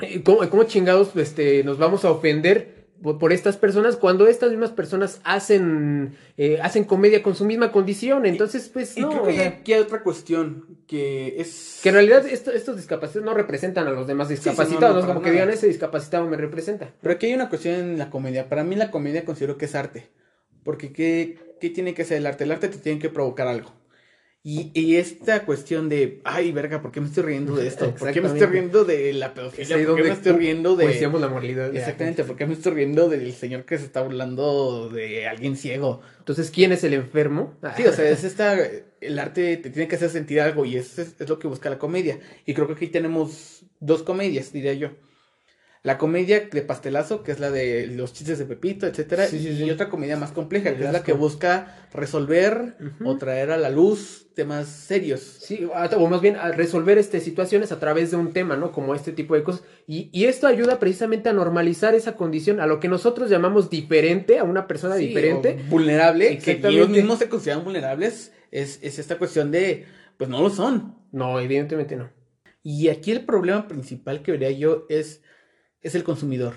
Eh, 0.00 0.22
¿Cómo, 0.22 0.48
¿Cómo, 0.50 0.64
chingados 0.64 1.16
este, 1.16 1.64
nos 1.64 1.78
vamos 1.78 2.04
a 2.04 2.10
ofender 2.10 2.75
por, 3.02 3.32
estas 3.32 3.56
personas 3.56 3.96
cuando 3.96 4.26
estas 4.26 4.50
mismas 4.50 4.70
personas 4.70 5.20
hacen, 5.24 6.16
eh, 6.36 6.58
hacen 6.62 6.84
comedia 6.84 7.22
con 7.22 7.34
su 7.34 7.44
misma 7.44 7.72
condición. 7.72 8.26
Entonces, 8.26 8.68
pues 8.72 8.96
y 8.96 9.00
no. 9.00 9.10
creo 9.10 9.24
que 9.24 9.42
aquí 9.42 9.72
hay 9.72 9.80
otra 9.80 10.02
cuestión 10.02 10.78
que 10.86 11.40
es... 11.40 11.80
Que 11.82 11.90
en 11.90 11.94
realidad 11.94 12.26
estos 12.26 12.76
discapacitados 12.76 13.24
no 13.24 13.34
representan 13.34 13.86
a 13.86 13.90
los 13.90 14.06
demás 14.06 14.28
discapacitados, 14.28 15.04
no, 15.04 15.08
como 15.08 15.22
que 15.22 15.30
digan 15.30 15.50
ese 15.50 15.66
discapacitado 15.66 16.26
me 16.26 16.36
representa. 16.36 16.90
Pero 17.00 17.14
aquí 17.14 17.26
hay 17.26 17.34
una 17.34 17.48
cuestión 17.48 17.74
en 17.74 17.98
la 17.98 18.10
comedia. 18.10 18.48
Para 18.48 18.64
mí 18.64 18.76
la 18.76 18.90
comedia 18.90 19.24
considero 19.24 19.56
que 19.58 19.66
es 19.66 19.74
arte. 19.74 20.08
Porque 20.64 20.92
¿qué, 20.92 21.38
qué 21.60 21.70
tiene 21.70 21.94
que 21.94 22.04
ser 22.04 22.18
el 22.18 22.26
arte? 22.26 22.44
El 22.44 22.52
arte 22.52 22.68
te 22.68 22.78
tiene 22.78 22.98
que 22.98 23.08
provocar 23.08 23.46
algo. 23.46 23.72
Y, 24.48 24.94
esta 24.94 25.44
cuestión 25.44 25.88
de, 25.88 26.20
ay, 26.22 26.52
verga, 26.52 26.80
¿por 26.80 26.92
qué 26.92 27.00
me 27.00 27.08
estoy 27.08 27.24
riendo 27.24 27.56
de 27.56 27.66
esto? 27.66 27.92
¿Por 27.96 28.12
qué 28.12 28.20
me 28.20 28.28
estoy 28.28 28.46
riendo 28.46 28.84
de 28.84 29.12
la 29.12 29.34
pedofilia? 29.34 29.84
¿Por 29.84 29.96
qué 29.96 30.04
me 30.04 30.10
estoy 30.10 30.32
riendo 30.34 30.76
de... 30.76 31.00
la 31.00 31.28
moralidad. 31.28 31.74
Exactamente, 31.74 32.22
¿por 32.22 32.36
qué 32.36 32.46
me 32.46 32.52
estoy 32.52 32.74
riendo 32.74 33.08
del 33.08 33.32
señor 33.32 33.64
que 33.64 33.76
se 33.76 33.86
está 33.86 34.02
burlando 34.02 34.88
de 34.88 35.26
alguien 35.26 35.56
ciego? 35.56 36.00
Entonces, 36.20 36.52
¿quién 36.52 36.70
es 36.70 36.84
el 36.84 36.94
enfermo? 36.94 37.54
Sí, 37.76 37.86
o 37.86 37.92
sea, 37.92 38.08
es 38.08 38.22
esta... 38.22 38.56
El 39.00 39.18
arte 39.18 39.56
te 39.56 39.70
tiene 39.70 39.88
que 39.88 39.96
hacer 39.96 40.10
sentir 40.10 40.40
algo 40.40 40.64
y 40.64 40.76
eso 40.76 41.02
es, 41.02 41.16
es 41.18 41.28
lo 41.28 41.40
que 41.40 41.48
busca 41.48 41.68
la 41.68 41.80
comedia. 41.80 42.20
Y 42.44 42.54
creo 42.54 42.68
que 42.68 42.74
aquí 42.74 42.86
tenemos 42.86 43.64
dos 43.80 44.04
comedias, 44.04 44.52
diría 44.52 44.74
yo. 44.74 44.90
La 45.86 45.98
comedia 45.98 46.48
de 46.50 46.62
pastelazo, 46.62 47.22
que 47.22 47.30
es 47.30 47.38
la 47.38 47.52
de 47.52 47.86
los 47.86 48.12
chistes 48.12 48.40
de 48.40 48.44
Pepito, 48.44 48.88
etcétera, 48.88 49.28
y 49.30 49.70
otra 49.70 49.88
comedia 49.88 50.16
más 50.16 50.32
compleja, 50.32 50.76
que 50.76 50.84
es 50.84 50.92
la 50.92 51.04
que 51.04 51.12
busca 51.12 51.86
resolver 51.94 52.76
o 53.04 53.16
traer 53.18 53.52
a 53.52 53.56
la 53.56 53.70
luz 53.70 54.26
temas 54.34 54.66
serios. 54.66 55.20
Sí, 55.20 55.64
o 55.64 56.08
más 56.08 56.20
bien 56.20 56.34
a 56.34 56.50
resolver 56.50 56.98
este, 56.98 57.20
situaciones 57.20 57.70
a 57.70 57.78
través 57.78 58.10
de 58.10 58.16
un 58.16 58.32
tema, 58.32 58.56
¿no? 58.56 58.72
Como 58.72 58.96
este 58.96 59.12
tipo 59.12 59.36
de 59.36 59.44
cosas. 59.44 59.62
Y, 59.86 60.10
y 60.12 60.24
esto 60.24 60.48
ayuda 60.48 60.80
precisamente 60.80 61.28
a 61.28 61.32
normalizar 61.32 61.94
esa 61.94 62.16
condición, 62.16 62.58
a 62.58 62.66
lo 62.66 62.80
que 62.80 62.88
nosotros 62.88 63.30
llamamos 63.30 63.70
diferente, 63.70 64.40
a 64.40 64.42
una 64.42 64.66
persona 64.66 64.96
diferente. 64.96 65.56
vulnerable, 65.68 66.38
que 66.38 66.60
ellos 66.64 66.88
mismos 66.88 67.20
se 67.20 67.28
consideran 67.28 67.62
vulnerables, 67.62 68.32
es, 68.50 68.80
es 68.82 68.98
esta 68.98 69.18
cuestión 69.18 69.52
de, 69.52 69.86
pues 70.16 70.28
no 70.28 70.42
lo 70.42 70.50
son. 70.50 70.96
No, 71.12 71.38
evidentemente 71.38 71.94
no. 71.94 72.10
Y 72.64 72.88
aquí 72.88 73.12
el 73.12 73.24
problema 73.24 73.68
principal 73.68 74.22
que 74.22 74.32
vería 74.32 74.50
yo 74.50 74.86
es 74.88 75.22
es 75.86 75.94
el 75.94 76.02
consumidor. 76.02 76.54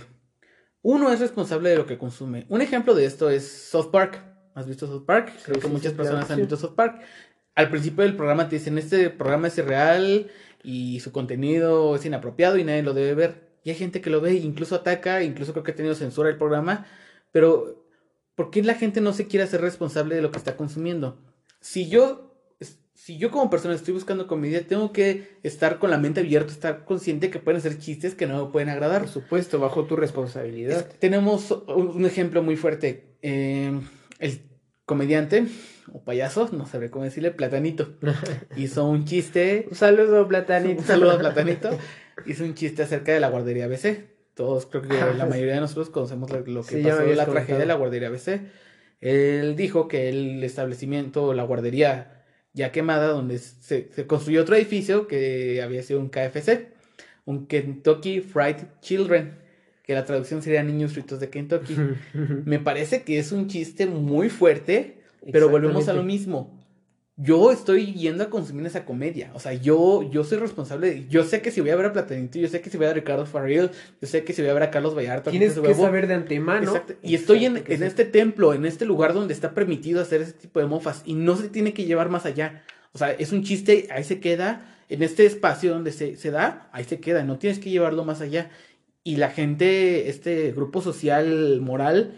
Uno 0.81 1.11
es 1.11 1.19
responsable 1.19 1.69
de 1.69 1.75
lo 1.75 1.85
que 1.85 1.99
consume. 1.99 2.45
Un 2.49 2.61
ejemplo 2.61 2.95
de 2.95 3.05
esto 3.05 3.29
es 3.29 3.47
South 3.47 3.91
Park. 3.91 4.23
¿Has 4.55 4.67
visto 4.67 4.87
South 4.87 5.05
Park? 5.05 5.31
Creo 5.45 5.59
que 5.59 5.67
muchas 5.67 5.93
personas 5.93 6.29
han 6.31 6.39
visto 6.39 6.57
South 6.57 6.73
Park. 6.73 7.01
Al 7.53 7.69
principio 7.69 8.03
del 8.03 8.15
programa 8.15 8.49
te 8.49 8.55
dicen, 8.55 8.77
este 8.79 9.11
programa 9.11 9.49
es 9.49 9.57
irreal 9.59 10.31
y 10.63 10.99
su 11.01 11.11
contenido 11.11 11.95
es 11.95 12.05
inapropiado 12.05 12.57
y 12.57 12.63
nadie 12.63 12.81
lo 12.81 12.93
debe 12.93 13.13
ver. 13.13 13.49
Y 13.63 13.69
hay 13.69 13.75
gente 13.75 14.01
que 14.01 14.09
lo 14.09 14.19
ve, 14.19 14.33
incluso 14.33 14.75
ataca, 14.75 15.21
incluso 15.21 15.51
creo 15.51 15.63
que 15.63 15.71
ha 15.71 15.75
tenido 15.75 15.93
censura 15.93 16.29
el 16.29 16.37
programa. 16.37 16.87
Pero, 17.31 17.85
¿por 18.33 18.49
qué 18.49 18.63
la 18.63 18.73
gente 18.73 18.99
no 18.99 19.13
se 19.13 19.27
quiere 19.27 19.43
hacer 19.43 19.61
responsable 19.61 20.15
de 20.15 20.23
lo 20.23 20.31
que 20.31 20.39
está 20.39 20.57
consumiendo? 20.57 21.19
Si 21.59 21.87
yo 21.87 22.28
si 23.01 23.17
yo 23.17 23.31
como 23.31 23.49
persona 23.49 23.75
estoy 23.75 23.93
buscando 23.93 24.27
comedia, 24.27 24.67
tengo 24.67 24.91
que 24.91 25.39
estar 25.41 25.79
con 25.79 25.89
la 25.89 25.97
mente 25.97 26.19
abierta, 26.19 26.51
estar 26.51 26.83
consciente 26.83 27.29
que 27.29 27.39
pueden 27.39 27.61
ser 27.61 27.77
chistes 27.79 28.13
que 28.13 28.27
no 28.27 28.45
me 28.45 28.51
pueden 28.51 28.67
agradar. 28.67 29.03
Por 29.03 29.09
supuesto, 29.09 29.57
bajo 29.57 29.85
tu 29.85 29.95
responsabilidad. 29.95 30.85
tenemos 30.99 31.49
un, 31.49 32.05
ejemplo 32.05 32.43
muy 32.43 32.57
fuerte. 32.57 33.15
Em, 33.21 33.83
el 34.19 34.41
comediante 34.85 35.45
o 35.93 36.03
payaso, 36.03 36.49
no 36.51 36.67
sabré 36.67 36.91
cómo 36.91 37.05
decirle, 37.05 37.31
Platanito, 37.31 37.95
hizo 38.57 38.85
un 38.85 39.05
chiste. 39.05 39.67
un 39.69 39.77
saludo, 39.77 40.27
Platanito. 40.27 40.81
Un 40.81 40.87
saludo 40.87 41.17
Platanito. 41.17 41.69
hizo 42.25 42.43
un 42.43 42.53
chiste 42.53 42.83
acerca 42.83 43.13
de 43.13 43.21
la 43.21 43.29
guardería 43.29 43.65
ABC. 43.65 44.09
Todos, 44.33 44.65
creo 44.65 44.81
que 44.81 44.93
la 45.17 45.25
mayoría 45.25 45.53
de 45.53 45.61
nosotros 45.61 45.89
conocemos 45.89 46.29
lo, 46.31 46.43
que 46.63 46.77
pasó 46.83 47.01
en 47.01 47.17
la 47.17 47.25
tragedia 47.25 47.59
de 47.59 47.65
la 47.65 47.75
guardería 47.75 48.09
ABC. 48.09 48.41
Él 48.99 49.55
dijo 49.55 49.87
que 49.87 50.09
el 50.09 50.43
establecimiento, 50.43 51.33
la 51.33 51.43
guardería 51.43 52.18
ya 52.53 52.71
quemada, 52.71 53.07
donde 53.07 53.37
se, 53.37 53.89
construyó 54.07 54.41
otro 54.41 54.55
edificio 54.55 55.07
que 55.07 55.61
había 55.61 55.83
sido 55.83 55.99
un 55.99 56.09
KFC, 56.09 56.69
un 57.25 57.47
Kentucky 57.47 58.21
Fried 58.21 58.57
Children, 58.81 59.37
que 59.83 59.93
la 59.93 60.05
traducción 60.05 60.41
sería 60.41 60.63
niños 60.63 60.93
fritos 60.93 61.19
de 61.19 61.29
Kentucky. 61.29 61.75
Me 62.45 62.59
parece 62.59 63.03
que 63.03 63.19
es 63.19 63.31
un 63.31 63.47
chiste 63.47 63.85
muy 63.85 64.29
fuerte, 64.29 65.01
pero 65.31 65.49
volvemos 65.49 65.87
a 65.87 65.93
lo 65.93 66.03
mismo 66.03 66.58
yo 67.21 67.51
estoy 67.51 67.93
yendo 67.93 68.23
a 68.23 68.29
consumir 68.29 68.65
esa 68.65 68.85
comedia. 68.85 69.31
O 69.33 69.41
sea, 69.41 69.51
yo, 69.53 70.09
yo 70.09 70.23
soy 70.23 70.37
responsable. 70.37 71.05
yo 71.09 71.25
sé 71.25 71.41
que 71.41 71.51
si 71.51 71.59
voy 71.59 71.71
a 71.71 71.75
ver 71.75 71.87
a 71.87 71.93
Platanito, 71.93 72.39
yo 72.39 72.47
sé 72.47 72.61
que 72.61 72.69
si 72.69 72.77
voy 72.77 72.85
a 72.85 72.89
ver 72.89 72.97
a 72.97 73.01
Ricardo 73.01 73.25
Farrell, 73.25 73.71
yo 74.01 74.07
sé 74.07 74.23
que 74.23 74.31
si 74.31 74.41
voy 74.41 74.51
a 74.51 74.53
ver 74.53 74.63
a 74.63 74.71
Carlos 74.71 74.95
Vallarta. 74.95 75.29
Tienes 75.29 75.59
que 75.59 75.73
saber 75.73 76.07
de 76.07 76.13
antemano. 76.13 76.71
Exacto. 76.71 76.93
Y 77.03 77.15
estoy 77.15 77.43
en, 77.43 77.61
en 77.67 77.83
este 77.83 78.05
templo, 78.05 78.53
en 78.53 78.65
este 78.65 78.85
lugar 78.85 79.13
donde 79.13 79.33
está 79.33 79.53
permitido 79.53 80.01
hacer 80.01 80.21
ese 80.21 80.31
tipo 80.31 80.61
de 80.61 80.67
mofas. 80.67 81.01
Y 81.05 81.13
no 81.13 81.35
se 81.35 81.49
tiene 81.49 81.73
que 81.73 81.83
llevar 81.83 82.07
más 82.07 82.25
allá. 82.25 82.63
O 82.93 82.97
sea, 82.97 83.11
es 83.11 83.33
un 83.33 83.43
chiste, 83.43 83.89
ahí 83.91 84.05
se 84.05 84.21
queda. 84.21 84.77
En 84.87 85.03
este 85.03 85.25
espacio 85.25 85.73
donde 85.73 85.91
se, 85.91 86.15
se 86.15 86.31
da, 86.31 86.69
ahí 86.71 86.85
se 86.85 87.01
queda. 87.01 87.23
No 87.23 87.37
tienes 87.37 87.59
que 87.59 87.69
llevarlo 87.69 88.05
más 88.05 88.21
allá. 88.21 88.49
Y 89.03 89.17
la 89.17 89.29
gente, 89.29 90.07
este 90.07 90.53
grupo 90.53 90.81
social 90.81 91.59
moral, 91.59 92.15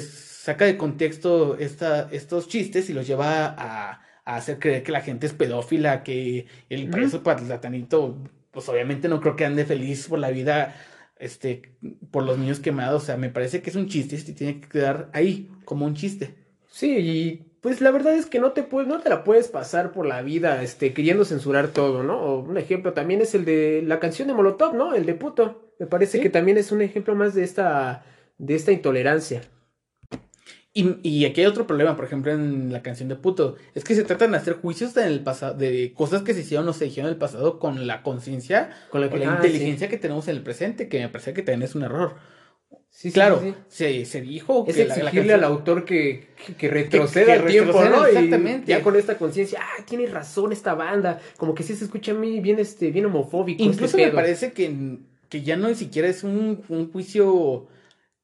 saca 0.00 0.64
de 0.64 0.78
contexto 0.78 1.58
esta, 1.58 2.08
estos 2.10 2.48
chistes 2.48 2.88
y 2.88 2.94
los 2.94 3.06
lleva 3.06 3.54
a 3.58 4.03
a 4.24 4.36
hacer 4.36 4.58
creer 4.58 4.82
que 4.82 4.92
la 4.92 5.00
gente 5.00 5.26
es 5.26 5.32
pedófila, 5.32 6.02
que 6.02 6.46
el 6.68 6.88
platanito, 6.88 8.16
pues 8.50 8.68
obviamente 8.68 9.08
no 9.08 9.20
creo 9.20 9.36
que 9.36 9.44
ande 9.44 9.64
feliz 9.64 10.08
por 10.08 10.18
la 10.18 10.30
vida, 10.30 10.74
este, 11.18 11.76
por 12.10 12.24
los 12.24 12.38
niños 12.38 12.60
quemados. 12.60 13.02
O 13.02 13.06
sea, 13.06 13.16
me 13.16 13.28
parece 13.28 13.62
que 13.62 13.70
es 13.70 13.76
un 13.76 13.88
chiste 13.88 14.16
y 14.16 14.34
tiene 14.34 14.60
que 14.60 14.68
quedar 14.68 15.10
ahí, 15.12 15.50
como 15.64 15.84
un 15.84 15.94
chiste. 15.94 16.34
Sí, 16.68 16.96
y 16.98 17.54
pues 17.60 17.80
la 17.80 17.90
verdad 17.90 18.14
es 18.14 18.26
que 18.26 18.40
no 18.40 18.52
te 18.52 18.62
puedes, 18.62 18.88
no 18.88 19.00
te 19.00 19.08
la 19.08 19.24
puedes 19.24 19.48
pasar 19.48 19.92
por 19.92 20.06
la 20.06 20.22
vida, 20.22 20.62
este, 20.62 20.92
queriendo 20.92 21.24
censurar 21.24 21.68
todo, 21.68 22.02
¿no? 22.02 22.20
O 22.20 22.40
un 22.40 22.58
ejemplo 22.58 22.92
también 22.92 23.20
es 23.20 23.34
el 23.34 23.44
de 23.44 23.82
la 23.84 24.00
canción 24.00 24.28
de 24.28 24.34
Molotov, 24.34 24.74
¿no? 24.74 24.94
El 24.94 25.06
de 25.06 25.14
puto. 25.14 25.72
Me 25.78 25.86
parece 25.86 26.20
que 26.20 26.30
también 26.30 26.58
es 26.58 26.72
un 26.72 26.82
ejemplo 26.82 27.14
más 27.14 27.34
de 27.34 27.42
esta, 27.42 28.04
de 28.38 28.54
esta 28.54 28.72
intolerancia. 28.72 29.42
Y, 30.76 30.98
y, 31.08 31.24
aquí 31.24 31.40
hay 31.40 31.46
otro 31.46 31.68
problema, 31.68 31.94
por 31.94 32.04
ejemplo, 32.04 32.32
en 32.32 32.72
la 32.72 32.82
canción 32.82 33.08
de 33.08 33.14
puto. 33.14 33.54
Es 33.76 33.84
que 33.84 33.94
se 33.94 34.02
tratan 34.02 34.32
de 34.32 34.38
hacer 34.38 34.54
juicios 34.54 34.96
en 34.96 35.06
el 35.06 35.20
pasado, 35.20 35.54
de 35.54 35.92
cosas 35.94 36.22
que 36.22 36.34
se 36.34 36.40
hicieron 36.40 36.68
o 36.68 36.72
se 36.72 36.86
dijeron 36.86 37.06
en 37.06 37.12
el 37.14 37.18
pasado 37.18 37.60
con 37.60 37.86
la 37.86 38.02
conciencia, 38.02 38.70
con 38.90 39.00
la, 39.00 39.06
ah, 39.06 39.36
inteligencia 39.36 39.88
que 39.88 39.98
tenemos 39.98 40.26
en 40.26 40.34
el 40.34 40.42
presente, 40.42 40.88
que 40.88 40.98
me 40.98 41.08
parece 41.08 41.32
que 41.32 41.42
también 41.42 41.62
es 41.62 41.76
un 41.76 41.84
error. 41.84 42.16
Sí, 42.90 43.12
claro, 43.12 43.40
Se, 43.68 44.04
se, 44.04 44.20
dijo 44.20 44.64
es 44.66 44.74
que 44.74 44.82
exigirle 44.82 45.34
al 45.34 45.44
autor 45.44 45.84
que, 45.84 46.28
que, 46.58 46.68
retroceda 46.68 47.34
el 47.34 47.46
tiempo, 47.46 47.84
¿no? 47.84 48.04
Exactamente. 48.06 48.66
ya 48.66 48.82
con 48.82 48.96
esta 48.96 49.16
conciencia, 49.16 49.60
ah, 49.62 49.84
tiene 49.84 50.06
razón 50.06 50.52
esta 50.52 50.74
banda, 50.74 51.20
como 51.36 51.54
que 51.54 51.62
sí 51.62 51.76
se 51.76 51.84
escucha 51.84 52.10
a 52.10 52.14
mí 52.14 52.40
bien, 52.40 52.58
este, 52.58 52.90
bien 52.90 53.06
homofóbico. 53.06 53.62
Este 53.62 53.74
Incluso 53.74 53.96
me 53.96 54.10
parece 54.10 54.52
que, 54.52 54.98
que 55.28 55.42
ya 55.42 55.56
no 55.56 55.68
ni 55.68 55.76
siquiera 55.76 56.08
es 56.08 56.24
un, 56.24 56.64
un 56.68 56.90
juicio 56.90 57.68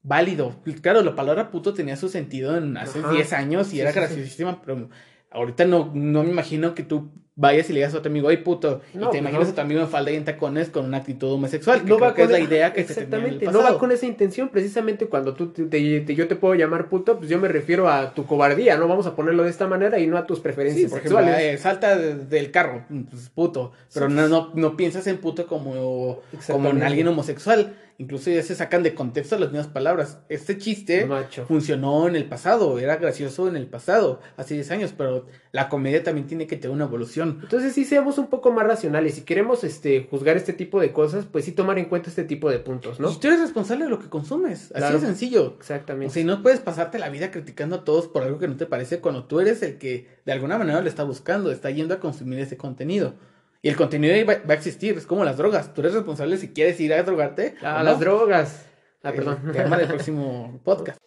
válido. 0.03 0.55
Claro, 0.81 1.01
la 1.01 1.15
palabra 1.15 1.51
puto 1.51 1.73
tenía 1.73 1.95
su 1.95 2.09
sentido 2.09 2.57
en 2.57 2.77
hace 2.77 3.01
10 3.01 3.33
años 3.33 3.73
y 3.73 3.81
era 3.81 3.91
graciosísima, 3.91 4.61
pero 4.61 4.89
ahorita 5.31 5.65
no, 5.65 5.91
no 5.93 6.23
me 6.23 6.29
imagino 6.29 6.73
que 6.75 6.83
tú 6.83 7.11
vayas 7.35 7.69
y 7.69 7.73
le 7.73 7.79
digas 7.79 7.95
a 7.95 8.01
tu 8.01 8.09
amigo, 8.09 8.27
ay 8.27 8.37
puto, 8.37 8.81
y 8.93 8.97
te 8.97 9.05
pues 9.05 9.17
imaginas 9.17 9.49
a 9.49 9.55
tu 9.55 9.61
amigo 9.61 9.79
en 9.79 9.87
falda 9.87 10.11
y 10.11 10.15
en 10.15 10.25
tacones 10.25 10.69
con 10.69 10.85
una 10.85 10.97
actitud 10.97 11.31
homosexual. 11.31 11.81
No 11.85 11.97
va 11.97 12.13
con 12.13 12.31
la 12.31 12.39
idea 12.39 12.73
que 12.73 12.81
exactamente, 12.81 13.45
no 13.45 13.63
va 13.63 13.77
con 13.77 13.91
esa 13.91 14.05
intención, 14.05 14.49
precisamente 14.49 15.07
cuando 15.07 15.33
tú 15.33 15.47
te, 15.47 16.15
yo 16.15 16.27
te 16.27 16.35
puedo 16.35 16.55
llamar 16.55 16.89
puto, 16.89 17.17
pues 17.17 17.29
yo 17.29 17.39
me 17.39 17.47
refiero 17.47 17.89
a 17.89 18.13
tu 18.13 18.25
cobardía, 18.25 18.77
no 18.77 18.87
vamos 18.87 19.07
a 19.07 19.15
ponerlo 19.15 19.43
de 19.43 19.49
esta 19.49 19.67
manera 19.67 19.97
y 19.97 20.07
no 20.07 20.17
a 20.17 20.25
tus 20.25 20.39
preferencias 20.39 20.91
sexuales. 20.91 21.35
Eh, 21.39 21.57
salta 21.57 21.97
del 21.97 22.51
carro, 22.51 22.85
pues 23.09 23.29
puto, 23.29 23.71
pero 23.93 24.09
no, 24.09 24.27
no, 24.27 24.51
no 24.53 24.77
piensas 24.77 25.07
en 25.07 25.17
puto 25.17 25.47
como, 25.47 26.19
como 26.47 26.69
en 26.69 26.83
alguien 26.83 27.07
homosexual. 27.07 27.75
Incluso 28.01 28.31
ya 28.31 28.41
se 28.41 28.55
sacan 28.55 28.81
de 28.81 28.95
contexto 28.95 29.37
las 29.37 29.51
mismas 29.51 29.67
palabras. 29.67 30.17
Este 30.27 30.57
chiste 30.57 31.07
funcionó 31.47 32.07
en 32.07 32.15
el 32.15 32.25
pasado, 32.25 32.79
era 32.79 32.95
gracioso 32.95 33.47
en 33.47 33.55
el 33.55 33.67
pasado, 33.67 34.19
hace 34.37 34.55
10 34.55 34.71
años, 34.71 34.93
pero 34.97 35.27
la 35.51 35.69
comedia 35.69 36.03
también 36.03 36.25
tiene 36.25 36.47
que 36.47 36.57
tener 36.57 36.75
una 36.75 36.85
evolución. 36.85 37.41
Entonces 37.43 37.73
sí 37.73 37.85
seamos 37.85 38.17
un 38.17 38.25
poco 38.25 38.51
más 38.51 38.65
racionales. 38.65 39.13
Si 39.13 39.21
queremos 39.21 39.63
este, 39.63 40.07
juzgar 40.09 40.35
este 40.35 40.51
tipo 40.51 40.81
de 40.81 40.91
cosas, 40.91 41.27
pues 41.31 41.45
sí 41.45 41.51
tomar 41.51 41.77
en 41.77 41.85
cuenta 41.85 42.09
este 42.09 42.23
tipo 42.23 42.49
de 42.49 42.57
puntos, 42.57 42.99
¿no? 42.99 43.11
Y 43.11 43.19
tú 43.19 43.27
eres 43.27 43.39
responsable 43.39 43.83
de 43.83 43.91
lo 43.91 43.99
que 43.99 44.09
consumes, 44.09 44.71
así 44.73 44.93
de 44.93 44.99
sencillo. 44.99 45.53
Exactamente. 45.59 46.07
O 46.07 46.09
sea, 46.11 46.23
no 46.23 46.41
puedes 46.41 46.59
pasarte 46.59 46.97
la 46.97 47.09
vida 47.09 47.29
criticando 47.29 47.75
a 47.75 47.83
todos 47.83 48.07
por 48.07 48.23
algo 48.23 48.39
que 48.39 48.47
no 48.47 48.57
te 48.57 48.65
parece 48.65 48.99
cuando 48.99 49.25
tú 49.25 49.41
eres 49.41 49.61
el 49.61 49.77
que 49.77 50.07
de 50.25 50.31
alguna 50.31 50.57
manera 50.57 50.81
le 50.81 50.89
está 50.89 51.03
buscando, 51.03 51.51
está 51.51 51.69
yendo 51.69 51.93
a 51.93 51.99
consumir 51.99 52.39
ese 52.39 52.57
contenido. 52.57 53.13
Y 53.61 53.69
el 53.69 53.75
contenido 53.75 54.13
va, 54.25 54.37
va, 54.47 54.53
a 54.53 54.57
existir, 54.57 54.97
es 54.97 55.05
como 55.05 55.23
las 55.23 55.37
drogas. 55.37 55.73
Tú 55.73 55.81
eres 55.81 55.93
responsable 55.93 56.37
si 56.37 56.49
quieres 56.49 56.79
ir 56.79 56.93
a 56.93 57.03
drogarte. 57.03 57.55
A 57.61 57.83
las 57.83 57.99
drogas. 57.99 58.65
Ah, 59.03 59.11
perdón. 59.11 59.39
El 59.47 59.51
tema 59.51 59.77
del 59.77 59.87
próximo 59.87 60.59
podcast. 60.65 60.97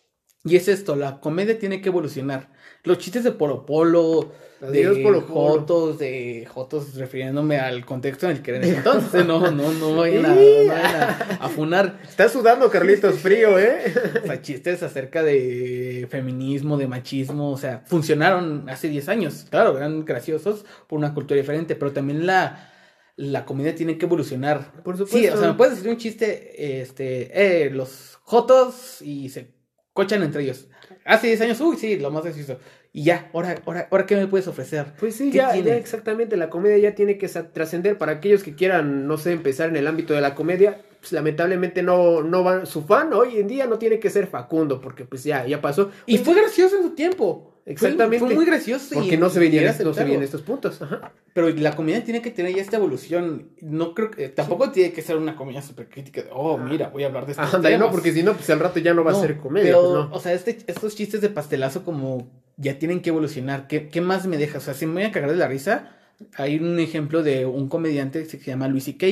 Y 0.45 0.57
es 0.57 0.69
esto, 0.69 0.95
la 0.95 1.21
comedia 1.21 1.59
tiene 1.59 1.81
que 1.81 1.89
evolucionar. 1.89 2.51
Los 2.83 2.99
chistes 2.99 3.25
de 3.25 3.33
Polo 3.33 3.65
Polo, 3.65 4.33
Adiós, 4.69 4.97
de 4.97 5.03
Polo 5.03 5.27
Polo. 5.27 5.51
Jotos, 5.51 5.99
de 5.99 6.47
Jotos 6.53 6.95
refiriéndome 6.95 7.59
al 7.59 7.85
contexto 7.85 8.27
en 8.27 8.37
el 8.37 8.43
que 8.43 8.51
era 8.53 8.59
en 8.59 8.65
ese 8.71 8.77
entonces. 8.79 9.27
No, 9.27 9.51
no, 9.51 9.73
no 9.73 9.97
vayan 9.97 10.25
a, 10.27 10.29
no 10.31 10.35
vayan 10.37 10.71
a, 10.97 11.39
a 11.41 11.49
funar. 11.49 12.01
Está 12.09 12.29
sudando, 12.29 12.71
Carlitos, 12.71 13.17
frío, 13.19 13.59
¿eh? 13.59 13.93
O 14.25 14.27
sea, 14.27 14.41
chistes 14.43 14.83
acerca 14.83 15.23
de 15.23 16.07
feminismo, 16.11 16.77
de 16.77 16.87
machismo, 16.87 17.51
o 17.53 17.57
sea, 17.59 17.83
funcionaron 17.87 18.69
hace 18.69 18.89
10 18.89 19.09
años. 19.09 19.47
Claro, 19.51 19.77
eran 19.77 20.05
graciosos 20.05 20.65
por 20.87 20.99
una 20.99 21.15
cultura 21.15 21.39
diferente, 21.41 21.75
pero 21.77 21.93
también 21.93 22.27
la, 22.27 22.71
la 23.17 23.45
comedia 23.45 23.75
tiene 23.75 23.99
que 23.99 24.07
evolucionar. 24.07 24.83
Por 24.83 24.97
Sí, 24.97 25.05
supuesto. 25.05 25.35
o 25.37 25.39
sea, 25.41 25.49
me 25.49 25.55
puedes 25.55 25.77
decir 25.77 25.91
un 25.91 25.99
chiste, 25.99 26.81
este, 26.81 27.67
eh, 27.67 27.71
los 27.71 28.19
jotos 28.23 29.03
y 29.03 29.29
se 29.29 29.53
cochan 29.93 30.23
entre 30.23 30.43
ellos. 30.43 30.67
Hace 31.05 31.29
10 31.29 31.41
años, 31.43 31.61
uy, 31.61 31.77
sí, 31.77 31.97
lo 31.99 32.11
más 32.11 32.25
gracioso. 32.25 32.59
Y 32.97 33.03
ya, 33.03 33.29
ahora, 33.35 33.57
ahora, 33.67 33.89
ahora, 33.91 34.07
¿qué 34.07 34.15
me 34.15 34.29
puedes 34.29 34.47
ofrecer? 34.47 34.87
Pues 35.01 35.17
sí, 35.17 35.33
¿Qué 35.33 35.39
ya, 35.39 35.57
ya 35.57 35.75
exactamente, 35.75 36.37
la 36.37 36.49
comedia 36.49 36.79
ya 36.79 36.95
tiene 36.95 37.19
que 37.19 37.27
trascender 37.29 37.99
para 37.99 38.13
aquellos 38.13 38.45
que 38.45 38.55
quieran, 38.55 39.09
no 39.09 39.19
sé, 39.19 39.33
empezar 39.33 39.69
en 39.69 39.75
el 39.75 39.89
ámbito 39.89 40.15
de 40.15 40.21
la 40.21 40.37
comedia, 40.37 40.81
pues 41.01 41.11
lamentablemente 41.11 41.83
no, 41.83 42.23
no 42.23 42.45
van, 42.45 42.67
su 42.67 42.83
fan 42.83 43.13
hoy 43.13 43.39
en 43.39 43.49
día 43.49 43.67
no 43.67 43.79
tiene 43.79 43.99
que 43.99 44.11
ser 44.11 44.29
Facundo, 44.29 44.81
porque 44.81 45.05
pues 45.05 45.25
ya, 45.25 45.45
ya 45.45 45.61
pasó. 45.61 45.91
Y 46.07 46.19
Pues, 46.19 46.25
fue 46.25 46.41
gracioso 46.41 46.77
en 46.77 46.83
su 46.85 46.91
tiempo. 46.91 47.51
Exactamente. 47.67 48.25
Fue, 48.25 48.33
muy 48.33 48.45
gracioso. 48.45 48.95
y 48.95 48.99
porque 48.99 49.17
no 49.17 49.29
se 49.29 49.41
venían, 49.41 49.65
no 49.65 49.93
se 49.93 50.15
estos 50.23 50.43
puntos. 50.43 50.81
Ajá. 50.81 51.13
Pero 51.33 51.49
la 51.49 51.75
comedia 51.75 52.05
tiene 52.05 52.23
que 52.23 52.31
tener 52.31 52.55
ya 52.55 52.63
esta 52.63 52.77
evolución. 52.77 53.49
No 53.61 53.93
creo 53.95 54.13
que. 54.13 54.29
Tampoco 54.29 54.71
tiene 54.71 54.93
que 54.93 55.03
ser 55.03 55.17
una 55.17 55.35
comedia 55.35 55.63
súper 55.63 55.89
crítica 55.89 56.23
de, 56.23 56.29
oh, 56.33 56.59
mira, 56.59 56.91
voy 56.91 57.03
a 57.03 57.07
hablar 57.07 57.27
de 57.27 57.33
ándale, 57.37 57.77
no, 57.77 57.87
temas". 57.87 57.91
porque 57.91 58.13
si 58.13 58.23
no, 58.23 58.35
pues 58.35 58.49
al 58.51 58.61
rato 58.61 58.79
ya 58.79 58.95
no 58.95 59.03
va 59.03 59.11
a 59.11 59.15
ser 59.21 59.39
comedia. 59.39 59.73
Pero, 59.73 59.83
pues, 59.83 59.95
no. 59.95 60.15
o 60.15 60.21
sea, 60.21 60.33
este, 60.33 60.59
estos 60.69 60.95
chistes 60.95 61.21
de 61.23 61.31
pastelazo 61.31 61.85
como 61.85 62.44
ya 62.57 62.79
tienen 62.79 63.01
que 63.03 63.11
evolucionar. 63.11 63.67
¿Qué, 63.69 63.89
qué 63.89 64.01
más 64.01 64.27
me 64.27 64.37
deja? 64.39 64.59
O 64.59 64.61
sea, 64.61 64.75
si 64.75 64.87
me 64.87 64.95
voy 64.95 65.03
a 65.05 65.13
cagar 65.13 65.31
de 65.31 65.37
la 65.37 65.49
risa, 65.49 65.97
hay 66.37 66.57
un 66.59 66.79
ejemplo 66.79 67.23
de 67.23 67.47
un 67.47 67.69
comediante 67.69 68.23
que 68.23 68.29
se 68.29 68.39
llama 68.39 68.69
Luis 68.69 68.85
C.K., 68.85 69.07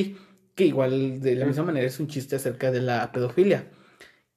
que 0.55 0.65
igual 0.65 1.19
de 1.21 1.35
la 1.35 1.45
misma 1.45 1.63
manera 1.63 1.87
es 1.87 1.99
un 1.99 2.07
chiste 2.07 2.35
acerca 2.35 2.71
de 2.71 2.81
la 2.81 3.11
pedofilia. 3.11 3.65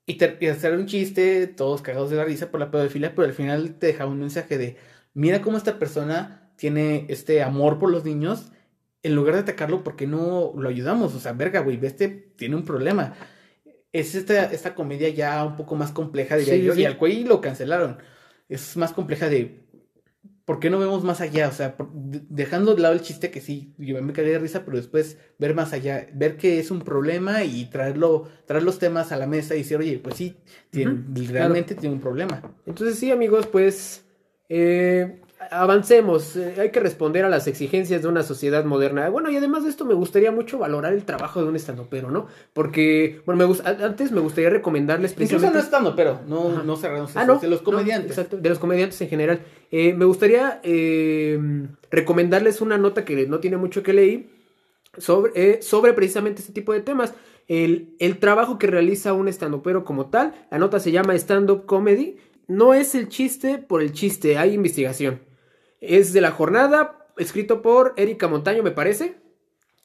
Y, 0.06 0.14
ter- 0.14 0.38
y 0.40 0.46
hacer 0.46 0.74
un 0.74 0.86
chiste, 0.86 1.46
todos 1.46 1.82
cagados 1.82 2.10
de 2.10 2.16
la 2.16 2.24
risa 2.24 2.50
por 2.50 2.60
la 2.60 2.70
pedofilia, 2.70 3.14
pero 3.14 3.26
al 3.28 3.34
final 3.34 3.74
te 3.78 3.88
deja 3.88 4.06
un 4.06 4.20
mensaje 4.20 4.56
de, 4.56 4.76
mira 5.14 5.42
cómo 5.42 5.56
esta 5.56 5.78
persona 5.78 6.50
tiene 6.56 7.06
este 7.08 7.42
amor 7.42 7.78
por 7.78 7.90
los 7.90 8.04
niños, 8.04 8.52
en 9.02 9.14
lugar 9.14 9.34
de 9.34 9.40
atacarlo, 9.42 9.84
¿por 9.84 9.94
qué 9.96 10.06
no 10.06 10.52
lo 10.56 10.68
ayudamos? 10.68 11.14
O 11.14 11.20
sea, 11.20 11.32
verga, 11.32 11.60
güey, 11.60 11.78
este 11.84 12.08
tiene 12.08 12.56
un 12.56 12.64
problema. 12.64 13.14
Es 13.92 14.14
esta, 14.14 14.44
esta 14.52 14.74
comedia 14.74 15.08
ya 15.10 15.44
un 15.44 15.56
poco 15.56 15.74
más 15.76 15.92
compleja, 15.92 16.36
diría 16.36 16.54
Sí, 16.54 16.62
yo, 16.62 16.74
sí. 16.74 16.82
y 16.82 16.84
al 16.86 16.96
güey 16.96 17.24
lo 17.24 17.40
cancelaron. 17.40 17.98
Es 18.48 18.76
más 18.76 18.92
compleja 18.92 19.28
de, 19.28 19.60
¿por 20.44 20.60
qué 20.60 20.70
no 20.70 20.78
vemos 20.78 21.02
más 21.04 21.20
allá? 21.20 21.48
O 21.48 21.52
sea, 21.52 21.76
por- 21.76 21.90
dejando 21.92 22.74
de 22.74 22.82
lado 22.82 22.94
el 22.94 23.00
chiste 23.02 23.30
que 23.30 23.40
sí, 23.40 23.74
yo 23.78 24.00
me 24.02 24.12
cagué 24.12 24.30
de 24.30 24.38
risa, 24.38 24.64
pero 24.64 24.76
después 24.76 25.18
ver 25.38 25.54
más 25.54 25.72
allá, 25.72 26.06
ver 26.14 26.36
que 26.36 26.58
es 26.60 26.70
un 26.70 26.80
problema 26.80 27.42
y 27.44 27.66
traerlo, 27.66 28.28
traer 28.46 28.62
los 28.62 28.78
temas 28.78 29.10
a 29.12 29.16
la 29.16 29.26
mesa 29.26 29.54
y 29.54 29.58
decir, 29.58 29.76
oye, 29.78 29.98
pues 29.98 30.16
sí, 30.16 30.36
tiene- 30.70 31.02
realmente 31.32 31.74
tiene 31.74 31.94
un 31.96 32.00
problema. 32.00 32.40
Entonces 32.66 32.98
sí, 32.98 33.10
amigos, 33.10 33.46
pues 33.48 34.04
eh, 34.48 35.20
avancemos. 35.50 36.36
Eh, 36.36 36.54
hay 36.58 36.70
que 36.70 36.80
responder 36.80 37.24
a 37.24 37.28
las 37.28 37.46
exigencias 37.46 38.02
de 38.02 38.08
una 38.08 38.22
sociedad 38.22 38.64
moderna. 38.64 39.08
Bueno, 39.08 39.30
y 39.30 39.36
además 39.36 39.64
de 39.64 39.70
esto 39.70 39.84
me 39.84 39.94
gustaría 39.94 40.30
mucho 40.32 40.58
valorar 40.58 40.92
el 40.92 41.04
trabajo 41.04 41.42
de 41.42 41.48
un 41.48 41.56
estandopero, 41.56 42.10
¿no? 42.10 42.26
Porque, 42.52 43.20
bueno, 43.26 43.38
me 43.38 43.44
gus- 43.52 43.62
a- 43.64 43.84
antes 43.86 44.12
me 44.12 44.20
gustaría 44.20 44.50
recomendarles 44.50 45.12
Incluso 45.12 45.30
precisamente... 45.30 45.58
no 45.58 45.64
estando, 45.64 45.96
pero 45.96 46.20
no, 46.26 46.48
Ajá. 46.50 46.62
no 46.64 46.76
cerramos 46.76 47.16
Ah, 47.16 47.24
no. 47.24 47.38
de 47.38 47.48
los 47.48 47.60
no, 47.60 47.64
comediantes. 47.64 48.10
exacto, 48.12 48.36
de 48.36 48.48
los 48.48 48.58
comediantes 48.58 49.00
en 49.00 49.08
general. 49.08 49.40
Eh, 49.70 49.94
me 49.94 50.04
gustaría 50.04 50.60
eh, 50.62 51.38
recomendarles 51.90 52.60
una 52.60 52.78
nota 52.78 53.04
que 53.04 53.26
no 53.26 53.38
tiene 53.40 53.56
mucho 53.56 53.82
que 53.82 53.92
leí 53.92 54.30
sobre, 54.98 55.32
eh, 55.34 55.62
sobre 55.62 55.92
precisamente 55.92 56.40
este 56.40 56.52
tipo 56.52 56.72
de 56.72 56.80
temas. 56.80 57.14
El, 57.48 57.94
el 58.00 58.18
trabajo 58.18 58.58
que 58.58 58.66
realiza 58.66 59.12
un 59.12 59.28
stand-upero 59.28 59.84
como 59.84 60.06
tal. 60.06 60.34
La 60.50 60.58
nota 60.58 60.80
se 60.80 60.90
llama 60.90 61.14
Stand-up 61.14 61.64
Comedy. 61.66 62.16
No 62.48 62.74
es 62.74 62.94
el 62.94 63.08
chiste 63.08 63.58
por 63.58 63.82
el 63.82 63.92
chiste, 63.92 64.38
hay 64.38 64.52
investigación. 64.54 65.20
Es 65.80 66.12
de 66.12 66.20
la 66.20 66.30
jornada, 66.30 67.06
escrito 67.16 67.62
por 67.62 67.94
Erika 67.96 68.28
Montaño, 68.28 68.62
me 68.62 68.70
parece. 68.70 69.16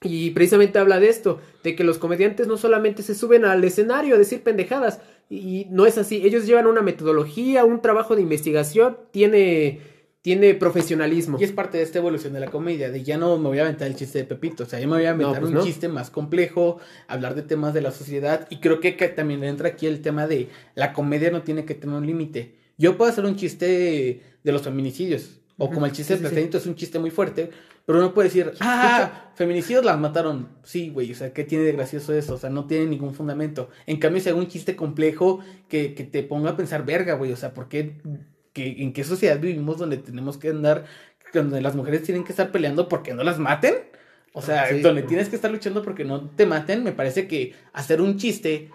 Y 0.03 0.31
precisamente 0.31 0.79
habla 0.79 0.99
de 0.99 1.09
esto, 1.09 1.39
de 1.63 1.75
que 1.75 1.83
los 1.83 1.99
comediantes 1.99 2.47
no 2.47 2.57
solamente 2.57 3.03
se 3.03 3.13
suben 3.13 3.45
al 3.45 3.63
escenario 3.63 4.15
a 4.15 4.17
decir 4.17 4.41
pendejadas, 4.41 4.99
y 5.29 5.67
no 5.69 5.85
es 5.85 5.99
así, 5.99 6.25
ellos 6.25 6.47
llevan 6.47 6.65
una 6.65 6.81
metodología, 6.81 7.65
un 7.65 7.81
trabajo 7.81 8.15
de 8.15 8.23
investigación, 8.23 8.97
tiene, 9.11 9.79
tiene 10.23 10.55
profesionalismo. 10.55 11.37
Y 11.39 11.43
es 11.43 11.51
parte 11.51 11.77
de 11.77 11.83
esta 11.83 11.99
evolución 11.99 12.33
de 12.33 12.39
la 12.39 12.49
comedia, 12.49 12.89
de 12.89 13.03
ya 13.03 13.19
no 13.19 13.37
me 13.37 13.49
voy 13.49 13.59
a 13.59 13.61
aventar 13.61 13.87
el 13.87 13.95
chiste 13.95 14.17
de 14.17 14.23
Pepito, 14.25 14.63
o 14.63 14.65
sea, 14.65 14.79
ya 14.79 14.87
me 14.87 14.95
voy 14.95 15.05
a 15.05 15.11
aventar 15.11 15.39
pues 15.39 15.51
un 15.51 15.57
no. 15.57 15.63
chiste 15.63 15.87
más 15.87 16.09
complejo, 16.09 16.79
hablar 17.07 17.35
de 17.35 17.43
temas 17.43 17.75
de 17.75 17.81
la 17.81 17.91
sociedad, 17.91 18.47
y 18.49 18.57
creo 18.57 18.79
que, 18.79 18.97
que 18.97 19.07
también 19.07 19.43
entra 19.43 19.69
aquí 19.69 19.85
el 19.85 20.01
tema 20.01 20.25
de 20.25 20.49
la 20.73 20.93
comedia 20.93 21.29
no 21.29 21.43
tiene 21.43 21.63
que 21.63 21.75
tener 21.75 21.95
un 21.95 22.07
límite. 22.07 22.55
Yo 22.79 22.97
puedo 22.97 23.11
hacer 23.11 23.23
un 23.25 23.35
chiste 23.35 24.23
de 24.43 24.51
los 24.51 24.63
feminicidios, 24.63 25.40
o 25.63 25.69
como 25.69 25.85
el 25.85 25.91
chiste 25.91 26.15
sí, 26.15 26.21
de 26.23 26.27
sí, 26.29 26.33
Platanito 26.33 26.57
es 26.57 26.65
un 26.65 26.75
chiste 26.75 26.97
muy 26.99 27.11
fuerte, 27.11 27.49
pero 27.85 27.99
uno 27.99 28.13
puede 28.13 28.29
decir, 28.29 28.51
ah, 28.61 29.31
feminicidios 29.35 29.85
las 29.85 29.99
mataron. 29.99 30.49
Sí, 30.63 30.89
güey, 30.89 31.11
o 31.11 31.15
sea, 31.15 31.33
¿qué 31.33 31.43
tiene 31.43 31.63
de 31.65 31.73
gracioso 31.73 32.13
eso? 32.13 32.33
O 32.35 32.37
sea, 32.37 32.49
no 32.49 32.65
tiene 32.65 32.85
ningún 32.87 33.13
fundamento. 33.13 33.69
En 33.85 33.97
cambio, 33.97 34.21
si 34.21 34.29
hago 34.29 34.39
un 34.39 34.47
chiste 34.47 34.75
complejo 34.75 35.39
que, 35.67 35.93
que 35.93 36.03
te 36.03 36.23
ponga 36.23 36.51
a 36.51 36.57
pensar, 36.57 36.85
verga, 36.85 37.13
güey, 37.13 37.31
o 37.31 37.35
sea, 37.37 37.53
¿por 37.53 37.67
qué? 37.67 37.97
que- 38.53 38.81
¿En 38.83 38.91
qué 38.91 39.03
sociedad 39.03 39.39
vivimos 39.39 39.77
donde 39.77 39.97
tenemos 39.97 40.37
que 40.37 40.49
andar, 40.49 40.85
donde 41.33 41.61
las 41.61 41.75
mujeres 41.75 42.03
tienen 42.03 42.23
que 42.23 42.31
estar 42.33 42.51
peleando 42.51 42.89
porque 42.89 43.13
no 43.13 43.23
las 43.23 43.37
maten? 43.39 43.75
O 44.33 44.41
sea, 44.41 44.67
Sí. 44.67 44.81
donde 44.81 45.03
tienes 45.03 45.29
que 45.29 45.35
estar 45.35 45.51
luchando 45.51 45.83
porque 45.83 46.05
no 46.05 46.29
te 46.29 46.45
maten, 46.45 46.83
me 46.83 46.91
parece 46.91 47.27
que 47.27 47.53
hacer 47.73 48.01
un 48.01 48.17
chiste 48.17 48.69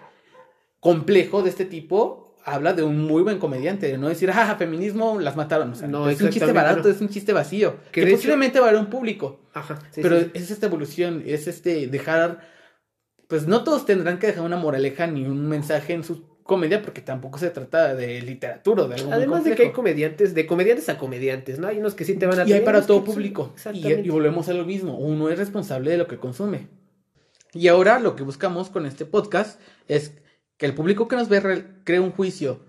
complejo 0.79 1.41
de 1.43 1.49
este 1.49 1.65
tipo 1.65 2.26
habla 2.47 2.73
de 2.73 2.81
un 2.81 3.05
muy 3.05 3.21
buen 3.23 3.39
comediante, 3.39 3.87
de 3.87 3.97
no 3.97 4.07
decir, 4.09 4.31
ah, 4.31 4.55
feminismo, 4.57 5.19
las 5.19 5.35
mataron. 5.35 5.71
O 5.71 5.75
sea, 5.75 5.87
No, 5.87 6.09
es 6.09 6.21
un 6.21 6.29
chiste 6.29 6.51
barato, 6.53 6.83
no. 6.83 6.89
es 6.89 7.01
un 7.01 7.09
chiste 7.09 7.33
vacío, 7.33 7.75
Que 7.91 7.91
que, 7.91 8.01
de 8.01 8.07
hecho- 8.07 8.17
posiblemente 8.17 8.59
va 8.59 8.67
a 8.67 8.69
haber 8.69 8.81
un 8.81 8.89
público. 8.89 9.41
Ajá, 9.53 9.77
sí, 9.91 10.01
pero 10.01 10.19
sí, 10.21 10.31
es 10.33 10.49
esta 10.51 10.67
evolución, 10.67 11.23
es 11.25 11.47
este 11.47 11.87
dejar, 11.87 12.39
pues 13.27 13.47
no 13.47 13.63
todos 13.63 13.85
tendrán 13.85 14.17
que 14.17 14.27
dejar 14.27 14.43
una 14.45 14.55
moraleja 14.57 15.07
ni 15.07 15.25
un 15.25 15.47
mensaje 15.49 15.93
en 15.93 16.03
su 16.03 16.37
comedia 16.43 16.81
porque 16.81 17.01
tampoco 17.01 17.37
se 17.37 17.49
trata 17.49 17.93
de 17.93 18.21
literatura 18.21 18.83
o 18.83 18.87
de 18.87 18.95
algo 18.95 19.11
Además 19.11 19.43
de 19.43 19.53
que 19.53 19.63
hay 19.63 19.71
comediantes, 19.73 20.33
de 20.33 20.47
comediantes 20.47 20.87
a 20.87 20.97
comediantes, 20.97 21.59
¿no? 21.59 21.67
Hay 21.67 21.77
unos 21.79 21.93
que 21.93 22.05
sí 22.05 22.13
te 22.15 22.25
van 22.25 22.39
a 22.39 22.47
Y 22.47 22.53
hay 22.53 22.61
para 22.61 22.85
todo 22.85 23.03
público. 23.03 23.53
Y, 23.73 23.85
y 23.91 24.09
volvemos 24.09 24.47
a 24.47 24.53
lo 24.53 24.63
mismo. 24.63 24.97
Uno 24.97 25.29
es 25.29 25.37
responsable 25.37 25.91
de 25.91 25.97
lo 25.97 26.07
que 26.07 26.15
consume. 26.17 26.69
Y 27.53 27.67
ahora 27.67 27.99
lo 27.99 28.15
que 28.15 28.23
buscamos 28.23 28.69
con 28.69 28.85
este 28.85 29.05
podcast 29.05 29.59
es 29.89 30.13
que 30.57 30.65
el 30.65 30.73
público 30.73 31.07
que 31.07 31.15
nos 31.15 31.29
ve 31.29 31.39
re- 31.39 31.65
cree 31.83 31.99
un 31.99 32.11
juicio, 32.11 32.65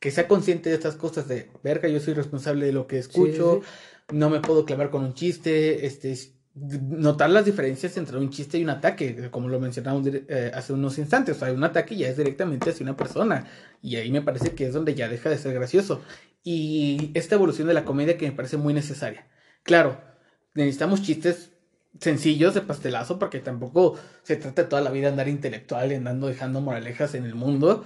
que 0.00 0.10
sea 0.10 0.26
consciente 0.26 0.70
de 0.70 0.74
estas 0.74 0.96
cosas 0.96 1.28
de, 1.28 1.50
verga, 1.62 1.88
yo 1.88 2.00
soy 2.00 2.14
responsable 2.14 2.66
de 2.66 2.72
lo 2.72 2.86
que 2.86 2.98
escucho, 2.98 3.60
sí. 3.62 4.16
no 4.16 4.30
me 4.30 4.40
puedo 4.40 4.64
clavar 4.64 4.90
con 4.90 5.04
un 5.04 5.14
chiste, 5.14 5.86
este, 5.86 6.16
notar 6.54 7.30
las 7.30 7.44
diferencias 7.44 7.96
entre 7.96 8.18
un 8.18 8.30
chiste 8.30 8.58
y 8.58 8.64
un 8.64 8.70
ataque, 8.70 9.30
como 9.30 9.48
lo 9.48 9.60
mencionamos 9.60 10.06
eh, 10.06 10.50
hace 10.52 10.72
unos 10.72 10.98
instantes, 10.98 11.36
o 11.36 11.40
sea, 11.40 11.52
un 11.52 11.64
ataque 11.64 11.96
ya 11.96 12.08
es 12.08 12.16
directamente 12.16 12.70
hacia 12.70 12.84
una 12.84 12.96
persona, 12.96 13.46
y 13.80 13.96
ahí 13.96 14.10
me 14.10 14.22
parece 14.22 14.50
que 14.54 14.66
es 14.66 14.74
donde 14.74 14.94
ya 14.94 15.08
deja 15.08 15.30
de 15.30 15.38
ser 15.38 15.54
gracioso. 15.54 16.02
Y 16.44 17.12
esta 17.14 17.36
evolución 17.36 17.68
de 17.68 17.74
la 17.74 17.84
comedia 17.84 18.18
que 18.18 18.26
me 18.26 18.34
parece 18.34 18.56
muy 18.56 18.74
necesaria. 18.74 19.28
Claro, 19.62 20.00
necesitamos 20.54 21.00
chistes 21.00 21.51
sencillos 22.00 22.54
de 22.54 22.62
pastelazo 22.62 23.18
porque 23.18 23.40
tampoco 23.40 23.98
se 24.22 24.36
trata 24.36 24.62
de 24.62 24.68
toda 24.68 24.82
la 24.82 24.90
vida 24.90 25.08
andar 25.08 25.28
intelectual 25.28 25.92
y 25.92 25.96
andando 25.96 26.26
dejando 26.28 26.60
moralejas 26.60 27.14
en 27.14 27.24
el 27.24 27.34
mundo, 27.34 27.84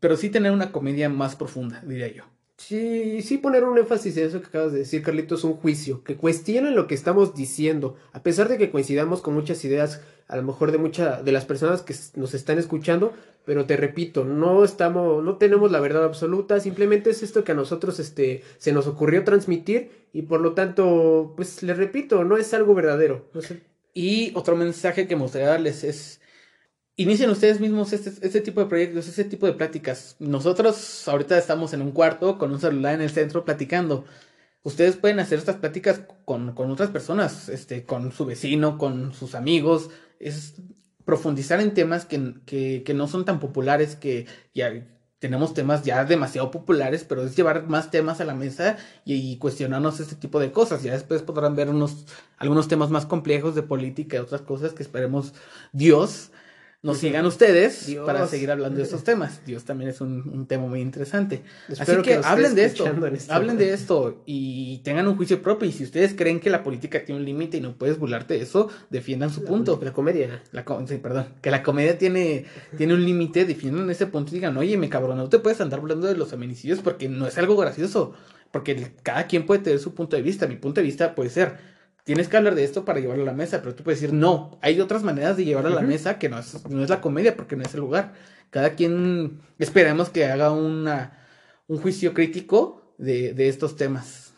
pero 0.00 0.16
sí 0.16 0.30
tener 0.30 0.52
una 0.52 0.72
comedia 0.72 1.08
más 1.08 1.36
profunda, 1.36 1.80
diría 1.82 2.08
yo. 2.08 2.31
Sí, 2.66 3.22
sí 3.22 3.38
poner 3.38 3.64
un 3.64 3.76
énfasis 3.76 4.16
en 4.16 4.28
eso 4.28 4.40
que 4.40 4.46
acabas 4.46 4.72
de 4.72 4.78
decir, 4.78 5.02
Carlitos, 5.02 5.42
un 5.42 5.54
juicio, 5.54 6.04
que 6.04 6.16
cuestionen 6.16 6.76
lo 6.76 6.86
que 6.86 6.94
estamos 6.94 7.34
diciendo, 7.34 7.96
a 8.12 8.22
pesar 8.22 8.48
de 8.48 8.56
que 8.56 8.70
coincidamos 8.70 9.20
con 9.20 9.34
muchas 9.34 9.64
ideas, 9.64 10.00
a 10.28 10.36
lo 10.36 10.44
mejor 10.44 10.70
de 10.70 10.78
muchas 10.78 11.24
de 11.24 11.32
las 11.32 11.44
personas 11.44 11.82
que 11.82 11.92
nos 12.14 12.34
están 12.34 12.58
escuchando, 12.58 13.12
pero 13.44 13.66
te 13.66 13.76
repito, 13.76 14.24
no 14.24 14.62
estamos, 14.62 15.24
no 15.24 15.38
tenemos 15.38 15.72
la 15.72 15.80
verdad 15.80 16.04
absoluta, 16.04 16.60
simplemente 16.60 17.10
es 17.10 17.24
esto 17.24 17.42
que 17.42 17.50
a 17.50 17.56
nosotros 17.56 17.98
este, 17.98 18.44
se 18.58 18.72
nos 18.72 18.86
ocurrió 18.86 19.24
transmitir 19.24 19.90
y 20.12 20.22
por 20.22 20.40
lo 20.40 20.52
tanto, 20.52 21.32
pues 21.34 21.64
les 21.64 21.76
repito, 21.76 22.22
no 22.22 22.36
es 22.36 22.54
algo 22.54 22.74
verdadero. 22.74 23.26
No 23.34 23.42
sé. 23.42 23.60
Y 23.92 24.30
otro 24.36 24.54
mensaje 24.54 25.08
que 25.08 25.16
me 25.16 25.26
darles 25.26 25.82
es, 25.82 26.20
inicien 26.96 27.30
ustedes 27.30 27.60
mismos 27.60 27.92
este, 27.92 28.10
este 28.26 28.40
tipo 28.40 28.60
de 28.60 28.66
proyectos, 28.66 29.08
este 29.08 29.24
tipo 29.24 29.46
de 29.46 29.52
pláticas. 29.52 30.16
Nosotros 30.18 31.06
ahorita 31.08 31.38
estamos 31.38 31.72
en 31.72 31.82
un 31.82 31.92
cuarto 31.92 32.38
con 32.38 32.52
un 32.52 32.60
celular 32.60 32.94
en 32.94 33.02
el 33.02 33.10
centro 33.10 33.44
platicando. 33.44 34.04
Ustedes 34.62 34.96
pueden 34.96 35.18
hacer 35.18 35.38
estas 35.38 35.56
pláticas 35.56 36.02
con, 36.24 36.54
con 36.54 36.70
otras 36.70 36.90
personas, 36.90 37.48
este, 37.48 37.84
con 37.84 38.12
su 38.12 38.24
vecino, 38.26 38.78
con 38.78 39.12
sus 39.12 39.34
amigos. 39.34 39.90
Es 40.20 40.54
profundizar 41.04 41.60
en 41.60 41.74
temas 41.74 42.04
que, 42.04 42.34
que, 42.46 42.82
que 42.84 42.94
no 42.94 43.08
son 43.08 43.24
tan 43.24 43.40
populares, 43.40 43.96
que, 43.96 44.26
ya, 44.54 44.72
tenemos 45.22 45.54
temas 45.54 45.84
ya 45.84 46.04
demasiado 46.04 46.50
populares, 46.50 47.04
pero 47.04 47.22
es 47.22 47.36
llevar 47.36 47.68
más 47.68 47.92
temas 47.92 48.20
a 48.20 48.24
la 48.24 48.34
mesa 48.34 48.76
y, 49.04 49.36
cuestionarnos 49.36 50.00
este 50.00 50.16
tipo 50.16 50.40
de 50.40 50.50
cosas. 50.50 50.82
Ya 50.82 50.94
después 50.94 51.22
podrán 51.22 51.54
ver 51.54 51.68
unos, 51.68 52.06
algunos 52.38 52.66
temas 52.66 52.90
más 52.90 53.06
complejos 53.06 53.54
de 53.54 53.62
política 53.62 54.16
y 54.16 54.18
otras 54.18 54.40
cosas 54.40 54.72
que 54.72 54.82
esperemos 54.82 55.32
Dios 55.72 56.32
nos 56.82 56.98
sigan 56.98 57.24
ustedes 57.26 57.96
para 58.04 58.26
seguir 58.26 58.50
hablando 58.50 58.78
de 58.78 58.82
estos 58.82 59.04
temas. 59.04 59.40
Dios 59.46 59.64
también 59.64 59.90
es 59.90 60.00
un, 60.00 60.46
tema 60.48 60.66
muy 60.66 60.80
interesante. 60.80 61.44
Así 61.68 61.96
que, 62.02 62.16
hablen 62.16 62.56
de 62.56 62.64
esto, 62.64 62.84
este 62.86 63.32
hablen 63.32 63.56
de 63.56 63.72
esto 63.72 64.22
y 64.26 64.78
tengan 64.78 65.06
un 65.06 65.16
juicio 65.16 65.40
propio. 65.42 65.68
Y 65.68 65.72
si 65.72 65.84
ustedes 65.84 66.14
creen 66.14 66.40
que 66.40 66.50
la 66.50 66.64
política 66.64 67.04
tiene 67.04 67.20
un 67.20 67.24
límite 67.24 67.58
y 67.58 67.60
no 67.60 67.76
puedes 67.76 68.00
burlarte 68.00 68.34
de 68.34 68.42
eso, 68.42 68.68
defiendan 68.90 69.30
su 69.30 69.44
punto. 69.44 69.78
La 69.80 69.92
comedia. 69.92 70.42
La 70.50 70.64
sí, 70.88 70.96
perdón. 70.96 71.26
Que 71.40 71.52
la 71.52 71.62
comedia 71.62 71.96
tiene, 71.98 72.46
tiene 72.76 72.94
un 72.94 73.04
límite, 73.04 73.44
defiendan 73.44 73.88
ese 73.88 74.08
punto 74.08 74.32
y 74.32 74.34
digan, 74.34 74.56
oye, 74.56 74.76
me 74.76 74.88
cabrón, 74.88 75.18
no 75.18 75.28
te 75.28 75.38
puedes 75.38 75.60
andar 75.60 75.78
hablando 75.78 76.08
de 76.08 76.16
los 76.16 76.30
feminicidios 76.30 76.80
porque 76.80 77.08
no 77.08 77.28
es 77.28 77.38
algo 77.38 77.56
gracioso. 77.56 78.14
Porque 78.50 78.92
cada 79.04 79.28
quien 79.28 79.46
puede 79.46 79.62
tener 79.62 79.78
su 79.78 79.94
punto 79.94 80.16
de 80.16 80.22
vista. 80.22 80.48
Mi 80.48 80.56
punto 80.56 80.80
de 80.80 80.86
vista 80.86 81.14
puede 81.14 81.30
ser 81.30 81.71
tienes 82.04 82.28
que 82.28 82.36
hablar 82.36 82.54
de 82.54 82.64
esto 82.64 82.84
para 82.84 83.00
llevarlo 83.00 83.22
a 83.22 83.26
la 83.26 83.32
mesa, 83.32 83.60
pero 83.60 83.74
tú 83.74 83.84
puedes 83.84 84.00
decir, 84.00 84.14
no, 84.14 84.58
hay 84.60 84.80
otras 84.80 85.02
maneras 85.02 85.36
de 85.36 85.44
llevarlo 85.44 85.70
a 85.70 85.80
la 85.80 85.86
mesa 85.86 86.18
que 86.18 86.28
no 86.28 86.38
es, 86.38 86.68
no 86.68 86.82
es 86.82 86.90
la 86.90 87.00
comedia 87.00 87.36
porque 87.36 87.56
no 87.56 87.62
es 87.62 87.74
el 87.74 87.80
lugar. 87.80 88.14
Cada 88.50 88.74
quien 88.74 89.40
esperemos 89.58 90.10
que 90.10 90.26
haga 90.26 90.50
una, 90.52 91.26
un 91.68 91.78
juicio 91.78 92.12
crítico 92.12 92.94
de, 92.98 93.34
de 93.34 93.48
estos 93.48 93.76
temas. 93.76 94.32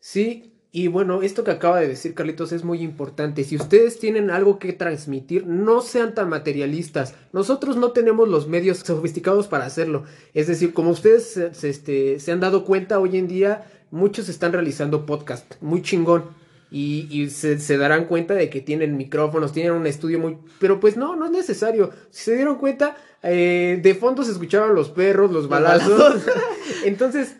Sí, 0.00 0.54
y 0.72 0.88
bueno, 0.88 1.22
esto 1.22 1.44
que 1.44 1.52
acaba 1.52 1.78
de 1.78 1.86
decir 1.86 2.14
Carlitos 2.14 2.50
es 2.50 2.64
muy 2.64 2.80
importante. 2.80 3.44
Si 3.44 3.54
ustedes 3.54 4.00
tienen 4.00 4.30
algo 4.30 4.58
que 4.58 4.72
transmitir, 4.72 5.46
no 5.46 5.82
sean 5.82 6.14
tan 6.14 6.28
materialistas. 6.28 7.14
Nosotros 7.32 7.76
no 7.76 7.92
tenemos 7.92 8.28
los 8.28 8.48
medios 8.48 8.78
sofisticados 8.78 9.46
para 9.46 9.66
hacerlo. 9.66 10.02
Es 10.32 10.48
decir, 10.48 10.74
como 10.74 10.90
ustedes 10.90 11.40
se, 11.52 11.68
este, 11.68 12.18
se 12.18 12.32
han 12.32 12.40
dado 12.40 12.64
cuenta 12.64 12.98
hoy 12.98 13.18
en 13.18 13.28
día, 13.28 13.70
muchos 13.92 14.28
están 14.28 14.52
realizando 14.52 15.06
podcast. 15.06 15.54
Muy 15.60 15.80
chingón 15.80 16.43
y, 16.70 17.28
se, 17.30 17.76
darán 17.76 18.06
cuenta 18.06 18.34
de 18.34 18.50
que 18.50 18.60
tienen 18.60 18.96
micrófonos, 18.96 19.52
tienen 19.52 19.72
un 19.72 19.86
estudio 19.86 20.18
muy... 20.18 20.38
Pero 20.58 20.80
pues 20.80 20.96
no, 20.96 21.16
no 21.16 21.26
es 21.26 21.30
necesario. 21.30 21.90
Si 22.10 22.24
se 22.24 22.36
dieron 22.36 22.56
cuenta, 22.56 22.96
eh, 23.22 23.78
de 23.82 23.94
fondo 23.94 24.24
se 24.24 24.32
escuchaban 24.32 24.74
los 24.74 24.90
perros, 24.90 25.30
los 25.30 25.48
balazos. 25.48 26.22
Entonces, 26.84 27.36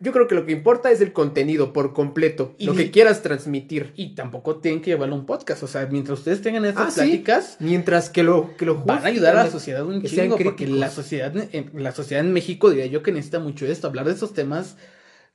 yo 0.00 0.12
creo 0.12 0.28
que 0.28 0.34
lo 0.36 0.46
que 0.46 0.52
importa 0.52 0.90
es 0.92 1.00
el 1.00 1.12
contenido 1.12 1.72
por 1.72 1.92
completo, 1.92 2.54
y, 2.56 2.66
lo 2.66 2.74
que 2.74 2.90
quieras 2.90 3.22
transmitir. 3.22 3.92
Y 3.96 4.14
tampoco 4.14 4.56
tienen 4.56 4.80
que 4.80 4.90
llevarlo 4.90 5.16
a 5.16 5.18
un 5.18 5.26
podcast, 5.26 5.62
o 5.64 5.66
sea, 5.66 5.86
mientras 5.86 6.20
ustedes 6.20 6.40
tengan 6.40 6.64
estas 6.64 6.92
ah, 6.92 7.02
pláticas, 7.02 7.56
mientras 7.58 8.08
que 8.08 8.22
lo 8.22 8.56
que 8.56 8.64
lo 8.64 8.76
van 8.84 9.04
a 9.04 9.08
ayudar 9.08 9.36
a 9.36 9.44
la 9.44 9.50
sociedad 9.50 9.84
un 9.84 10.02
chingo, 10.02 10.38
porque 10.38 10.68
la 10.68 10.90
sociedad 10.90 11.32
la 11.74 11.92
sociedad 11.92 12.24
en 12.24 12.32
México 12.32 12.70
diría 12.70 12.86
yo 12.86 13.02
que 13.02 13.10
necesita 13.10 13.40
mucho 13.40 13.66
esto, 13.66 13.88
hablar 13.88 14.06
de 14.06 14.12
esos 14.12 14.34
temas 14.34 14.76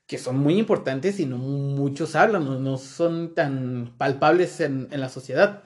que 0.08 0.18
son 0.18 0.38
muy 0.38 0.58
importantes 0.58 1.20
y 1.20 1.26
no 1.26 1.38
muchos 1.38 2.16
hablan, 2.16 2.64
no, 2.64 2.78
son 2.78 3.34
tan 3.34 3.96
palpables 3.98 4.60
en, 4.60 4.90
la 4.92 5.10
sociedad. 5.10 5.64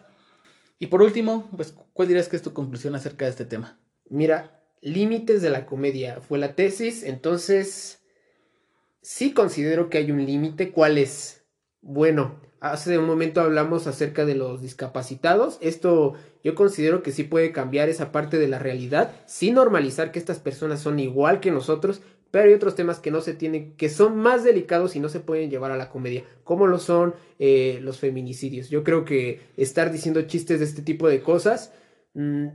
Y 0.79 0.87
por 0.87 1.01
último, 1.01 1.49
pues, 1.55 1.73
¿cuál 1.93 2.07
dirías 2.07 2.29
que 2.29 2.35
es 2.35 2.43
tu 2.43 2.53
conclusión 2.53 2.95
acerca 2.95 3.25
de 3.25 3.31
este 3.31 3.45
tema? 3.45 3.79
Mira, 4.09 4.63
límites 4.81 5.41
de 5.41 5.49
la 5.49 5.65
comedia 5.65 6.21
fue 6.21 6.37
la 6.37 6.55
tesis, 6.55 7.03
entonces 7.03 8.03
sí 9.01 9.33
considero 9.33 9.89
que 9.89 9.97
hay 9.97 10.11
un 10.11 10.25
límite. 10.25 10.71
¿Cuál 10.71 10.99
es? 10.99 11.45
Bueno, 11.81 12.39
hace 12.59 12.97
un 12.97 13.05
momento 13.05 13.41
hablamos 13.41 13.87
acerca 13.87 14.25
de 14.25 14.35
los 14.35 14.61
discapacitados. 14.61 15.57
Esto 15.61 16.13
yo 16.43 16.53
considero 16.53 17.01
que 17.01 17.11
sí 17.11 17.23
puede 17.23 17.51
cambiar 17.51 17.89
esa 17.89 18.11
parte 18.11 18.37
de 18.37 18.47
la 18.47 18.59
realidad, 18.59 19.13
sin 19.25 19.55
normalizar 19.55 20.11
que 20.11 20.19
estas 20.19 20.39
personas 20.39 20.79
son 20.79 20.99
igual 20.99 21.39
que 21.39 21.51
nosotros, 21.51 22.01
pero 22.31 22.49
hay 22.49 22.53
otros 22.53 22.75
temas 22.75 22.99
que 22.99 23.11
no 23.11 23.21
se 23.21 23.33
tienen, 23.33 23.75
que 23.75 23.89
son 23.89 24.17
más 24.17 24.43
delicados 24.43 24.95
y 24.95 24.99
no 24.99 25.09
se 25.09 25.19
pueden 25.19 25.49
llevar 25.49 25.71
a 25.71 25.77
la 25.77 25.89
comedia, 25.89 26.23
como 26.43 26.67
lo 26.67 26.79
son 26.79 27.15
eh, 27.39 27.79
los 27.81 27.99
feminicidios. 27.99 28.69
Yo 28.69 28.83
creo 28.83 29.05
que 29.05 29.41
estar 29.57 29.91
diciendo 29.91 30.21
chistes 30.23 30.59
de 30.59 30.65
este 30.65 30.81
tipo 30.81 31.07
de 31.07 31.21
cosas 31.21 31.73
mm, 32.13 32.47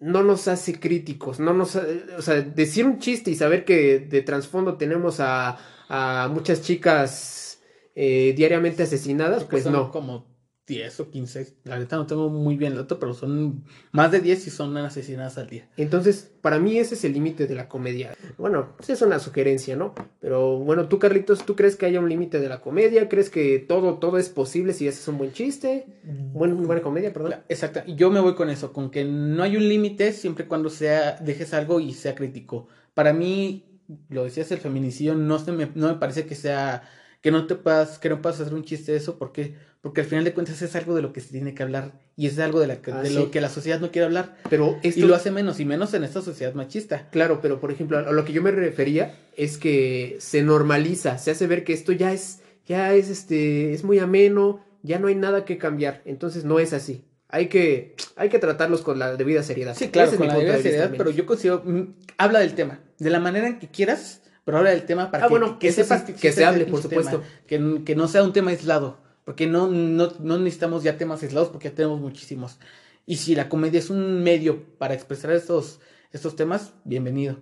no 0.00 0.22
nos 0.22 0.48
hace 0.48 0.80
críticos, 0.80 1.40
no 1.40 1.52
nos, 1.52 1.76
o 1.76 2.22
sea, 2.22 2.40
decir 2.40 2.86
un 2.86 2.98
chiste 2.98 3.30
y 3.30 3.34
saber 3.34 3.64
que 3.64 3.98
de 3.98 4.22
trasfondo 4.22 4.76
tenemos 4.76 5.20
a, 5.20 5.58
a 5.88 6.28
muchas 6.28 6.62
chicas 6.62 7.60
eh, 7.94 8.32
diariamente 8.36 8.82
asesinadas, 8.82 9.44
pues 9.44 9.66
no. 9.66 9.90
Como 9.90 10.29
10 10.70 11.00
o 11.00 11.10
15, 11.10 11.54
la 11.64 11.80
neta 11.80 11.96
no 11.96 12.06
tengo 12.06 12.30
muy 12.30 12.56
bien 12.56 12.72
el 12.72 12.78
dato, 12.78 13.00
pero 13.00 13.12
son 13.12 13.64
más 13.90 14.12
de 14.12 14.20
10 14.20 14.46
y 14.46 14.50
son 14.50 14.76
asesinadas 14.76 15.36
al 15.36 15.48
día. 15.48 15.68
Entonces, 15.76 16.30
para 16.40 16.60
mí 16.60 16.78
ese 16.78 16.94
es 16.94 17.04
el 17.04 17.12
límite 17.12 17.48
de 17.48 17.56
la 17.56 17.68
comedia. 17.68 18.16
Bueno, 18.38 18.74
pues 18.76 18.90
es 18.90 19.02
una 19.02 19.18
sugerencia, 19.18 19.74
¿no? 19.74 19.96
Pero 20.20 20.58
bueno, 20.58 20.88
tú 20.88 21.00
Carlitos, 21.00 21.44
¿tú 21.44 21.56
crees 21.56 21.74
que 21.74 21.86
haya 21.86 21.98
un 21.98 22.08
límite 22.08 22.38
de 22.38 22.48
la 22.48 22.60
comedia? 22.60 23.08
¿Crees 23.08 23.30
que 23.30 23.58
todo, 23.58 23.98
todo 23.98 24.16
es 24.16 24.28
posible 24.28 24.72
si 24.72 24.86
haces 24.86 25.08
un 25.08 25.18
buen 25.18 25.32
chiste? 25.32 25.86
Buen, 26.04 26.64
buena 26.64 26.82
comedia, 26.82 27.12
perdón. 27.12 27.34
Exacto, 27.48 27.80
yo 27.88 28.12
me 28.12 28.20
voy 28.20 28.36
con 28.36 28.48
eso, 28.48 28.72
con 28.72 28.92
que 28.92 29.04
no 29.04 29.42
hay 29.42 29.56
un 29.56 29.68
límite 29.68 30.12
siempre 30.12 30.46
cuando 30.46 30.70
sea, 30.70 31.16
dejes 31.16 31.52
algo 31.52 31.80
y 31.80 31.94
sea 31.94 32.14
crítico. 32.14 32.68
Para 32.94 33.12
mí, 33.12 33.80
lo 34.08 34.22
decías, 34.22 34.52
el 34.52 34.58
feminicidio 34.58 35.16
no, 35.16 35.40
se 35.40 35.50
me, 35.50 35.68
no 35.74 35.88
me 35.88 35.94
parece 35.94 36.26
que 36.26 36.36
sea 36.36 36.84
que 37.20 37.30
no 37.30 37.46
te 37.46 37.54
puedas, 37.54 37.98
que 37.98 38.08
no 38.08 38.22
puedas 38.22 38.40
hacer 38.40 38.54
un 38.54 38.64
chiste 38.64 38.92
de 38.92 38.98
eso, 38.98 39.18
porque 39.18 39.56
porque 39.80 40.02
al 40.02 40.06
final 40.06 40.24
de 40.24 40.34
cuentas 40.34 40.60
es 40.60 40.76
algo 40.76 40.94
de 40.94 41.02
lo 41.02 41.12
que 41.12 41.20
se 41.20 41.30
tiene 41.30 41.54
que 41.54 41.62
hablar 41.62 41.92
y 42.16 42.26
es 42.26 42.38
algo 42.38 42.60
de, 42.60 42.66
la 42.66 42.82
que, 42.82 42.92
ah, 42.92 43.00
de 43.00 43.10
lo 43.10 43.30
que 43.30 43.40
la 43.40 43.48
sociedad 43.48 43.80
no 43.80 43.90
quiere 43.90 44.04
hablar. 44.04 44.36
Pero 44.50 44.78
esto... 44.82 45.00
Y 45.00 45.04
lo 45.04 45.14
hace 45.14 45.30
menos 45.30 45.58
y 45.58 45.64
menos 45.64 45.94
en 45.94 46.04
esta 46.04 46.20
sociedad 46.20 46.52
machista. 46.52 47.08
Claro, 47.10 47.40
pero 47.40 47.60
por 47.60 47.72
ejemplo, 47.72 47.98
a 47.98 48.12
lo 48.12 48.24
que 48.24 48.34
yo 48.34 48.42
me 48.42 48.50
refería 48.50 49.14
es 49.36 49.56
que 49.56 50.16
se 50.20 50.42
normaliza, 50.42 51.16
se 51.16 51.30
hace 51.30 51.46
ver 51.46 51.64
que 51.64 51.72
esto 51.72 51.92
ya 51.92 52.12
es, 52.12 52.40
ya 52.66 52.92
es 52.92 53.08
este, 53.08 53.72
es 53.72 53.82
muy 53.82 53.98
ameno, 53.98 54.62
ya 54.82 54.98
no 54.98 55.06
hay 55.08 55.14
nada 55.14 55.46
que 55.46 55.56
cambiar. 55.56 56.02
Entonces 56.04 56.44
no 56.44 56.58
es 56.58 56.74
así. 56.74 57.04
Hay 57.28 57.46
que, 57.46 57.94
hay 58.16 58.28
que 58.28 58.38
tratarlos 58.38 58.82
con 58.82 58.98
la 58.98 59.16
debida 59.16 59.42
seriedad. 59.42 59.74
Sí, 59.74 59.88
claro, 59.88 60.14
con 60.16 60.26
la 60.26 60.36
debida 60.36 60.58
seriedad, 60.58 60.92
pero 60.94 61.10
yo 61.10 61.24
considero, 61.24 61.62
mm, 61.64 61.94
habla 62.18 62.40
del 62.40 62.54
tema, 62.54 62.80
de 62.98 63.08
la 63.08 63.20
manera 63.20 63.46
en 63.46 63.58
que 63.58 63.68
quieras, 63.68 64.20
pero 64.44 64.58
habla 64.58 64.70
del 64.70 64.84
tema 64.84 65.10
para 65.10 65.26
ah, 65.26 65.56
que, 65.58 65.68
que, 65.68 65.72
sepas 65.72 66.02
que, 66.02 66.32
se 66.32 66.44
hable, 66.44 66.66
por 66.66 66.82
supuesto. 66.82 67.22
que, 67.46 67.82
que 67.84 67.94
no 67.94 68.08
sea 68.08 68.24
un 68.24 68.34
tema 68.34 68.50
aislado. 68.50 68.98
Porque 69.30 69.46
no, 69.46 69.68
no, 69.68 70.12
no 70.18 70.38
necesitamos 70.38 70.82
ya 70.82 70.98
temas 70.98 71.22
aislados 71.22 71.50
porque 71.50 71.68
ya 71.68 71.74
tenemos 71.76 72.00
muchísimos. 72.00 72.58
Y 73.06 73.18
si 73.18 73.36
la 73.36 73.48
comedia 73.48 73.78
es 73.78 73.88
un 73.88 74.24
medio 74.24 74.76
para 74.76 74.92
expresar 74.92 75.30
estos, 75.30 75.78
estos 76.10 76.34
temas, 76.34 76.74
bienvenido. 76.82 77.38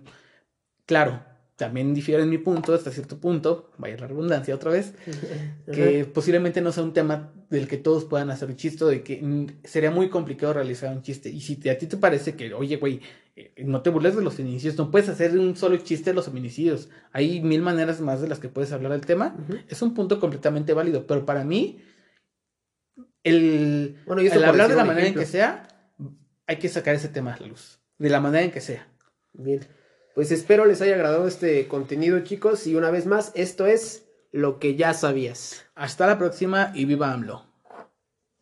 Claro, 0.85 1.23
también 1.59 1.93
difiere 1.93 2.23
en 2.23 2.29
mi 2.29 2.37
punto, 2.37 2.73
hasta 2.73 2.89
cierto 2.89 3.19
punto, 3.19 3.69
vaya 3.77 3.97
la 3.97 4.07
redundancia 4.07 4.55
otra 4.55 4.71
vez, 4.71 4.93
que 5.71 6.05
posiblemente 6.05 6.61
no 6.61 6.71
sea 6.71 6.83
un 6.83 6.93
tema 6.93 7.33
del 7.49 7.67
que 7.67 7.75
todos 7.75 8.05
puedan 8.05 8.31
hacer 8.31 8.47
un 8.47 8.55
chiste, 8.55 8.85
de 8.85 9.03
que 9.03 9.47
sería 9.65 9.91
muy 9.91 10.07
complicado 10.07 10.53
realizar 10.53 10.95
un 10.95 11.01
chiste. 11.01 11.29
Y 11.29 11.41
si 11.41 11.67
a 11.67 11.77
ti 11.77 11.85
te 11.85 11.97
parece 11.97 12.35
que, 12.35 12.53
oye, 12.53 12.77
güey, 12.77 13.01
eh, 13.35 13.53
no 13.57 13.81
te 13.81 13.89
burles 13.89 14.15
de 14.15 14.21
los 14.21 14.35
feminicidios, 14.35 14.77
no 14.77 14.89
puedes 14.89 15.09
hacer 15.09 15.37
un 15.37 15.57
solo 15.57 15.75
chiste 15.75 16.11
de 16.11 16.13
los 16.13 16.25
feminicidios, 16.25 16.89
hay 17.11 17.41
mil 17.41 17.61
maneras 17.61 17.99
más 17.99 18.21
de 18.21 18.29
las 18.29 18.39
que 18.39 18.47
puedes 18.47 18.71
hablar 18.71 18.93
del 18.93 19.05
tema, 19.05 19.35
es 19.67 19.81
un 19.81 19.93
punto 19.93 20.21
completamente 20.21 20.73
válido, 20.73 21.05
pero 21.07 21.25
para 21.25 21.43
mí, 21.43 21.83
el, 23.23 23.97
bueno, 24.07 24.21
el 24.21 24.43
hablar 24.45 24.69
de 24.69 24.75
la 24.75 24.85
manera 24.85 25.07
en 25.07 25.13
que 25.13 25.25
sea, 25.25 25.67
hay 26.47 26.55
que 26.55 26.69
sacar 26.69 26.95
ese 26.95 27.09
tema 27.09 27.33
a 27.33 27.39
la 27.41 27.47
luz, 27.47 27.81
de 27.97 28.09
la 28.09 28.21
manera 28.21 28.45
en 28.45 28.51
que 28.51 28.61
sea. 28.61 28.87
Bien. 29.33 29.59
Pues 30.19 30.33
espero 30.33 30.65
les 30.65 30.81
haya 30.81 30.95
agradado 30.95 31.29
este 31.29 31.65
contenido, 31.69 32.19
chicos. 32.25 32.67
Y 32.67 32.75
una 32.75 32.91
vez 32.91 33.05
más, 33.05 33.31
esto 33.35 33.67
es 33.67 34.03
lo 34.33 34.59
que 34.59 34.75
ya 34.75 34.93
sabías. 34.93 35.63
Hasta 35.75 36.07
la 36.07 36.17
próxima 36.17 36.73
y 36.75 36.83
viva 36.83 37.13
AMLO. 37.13 37.48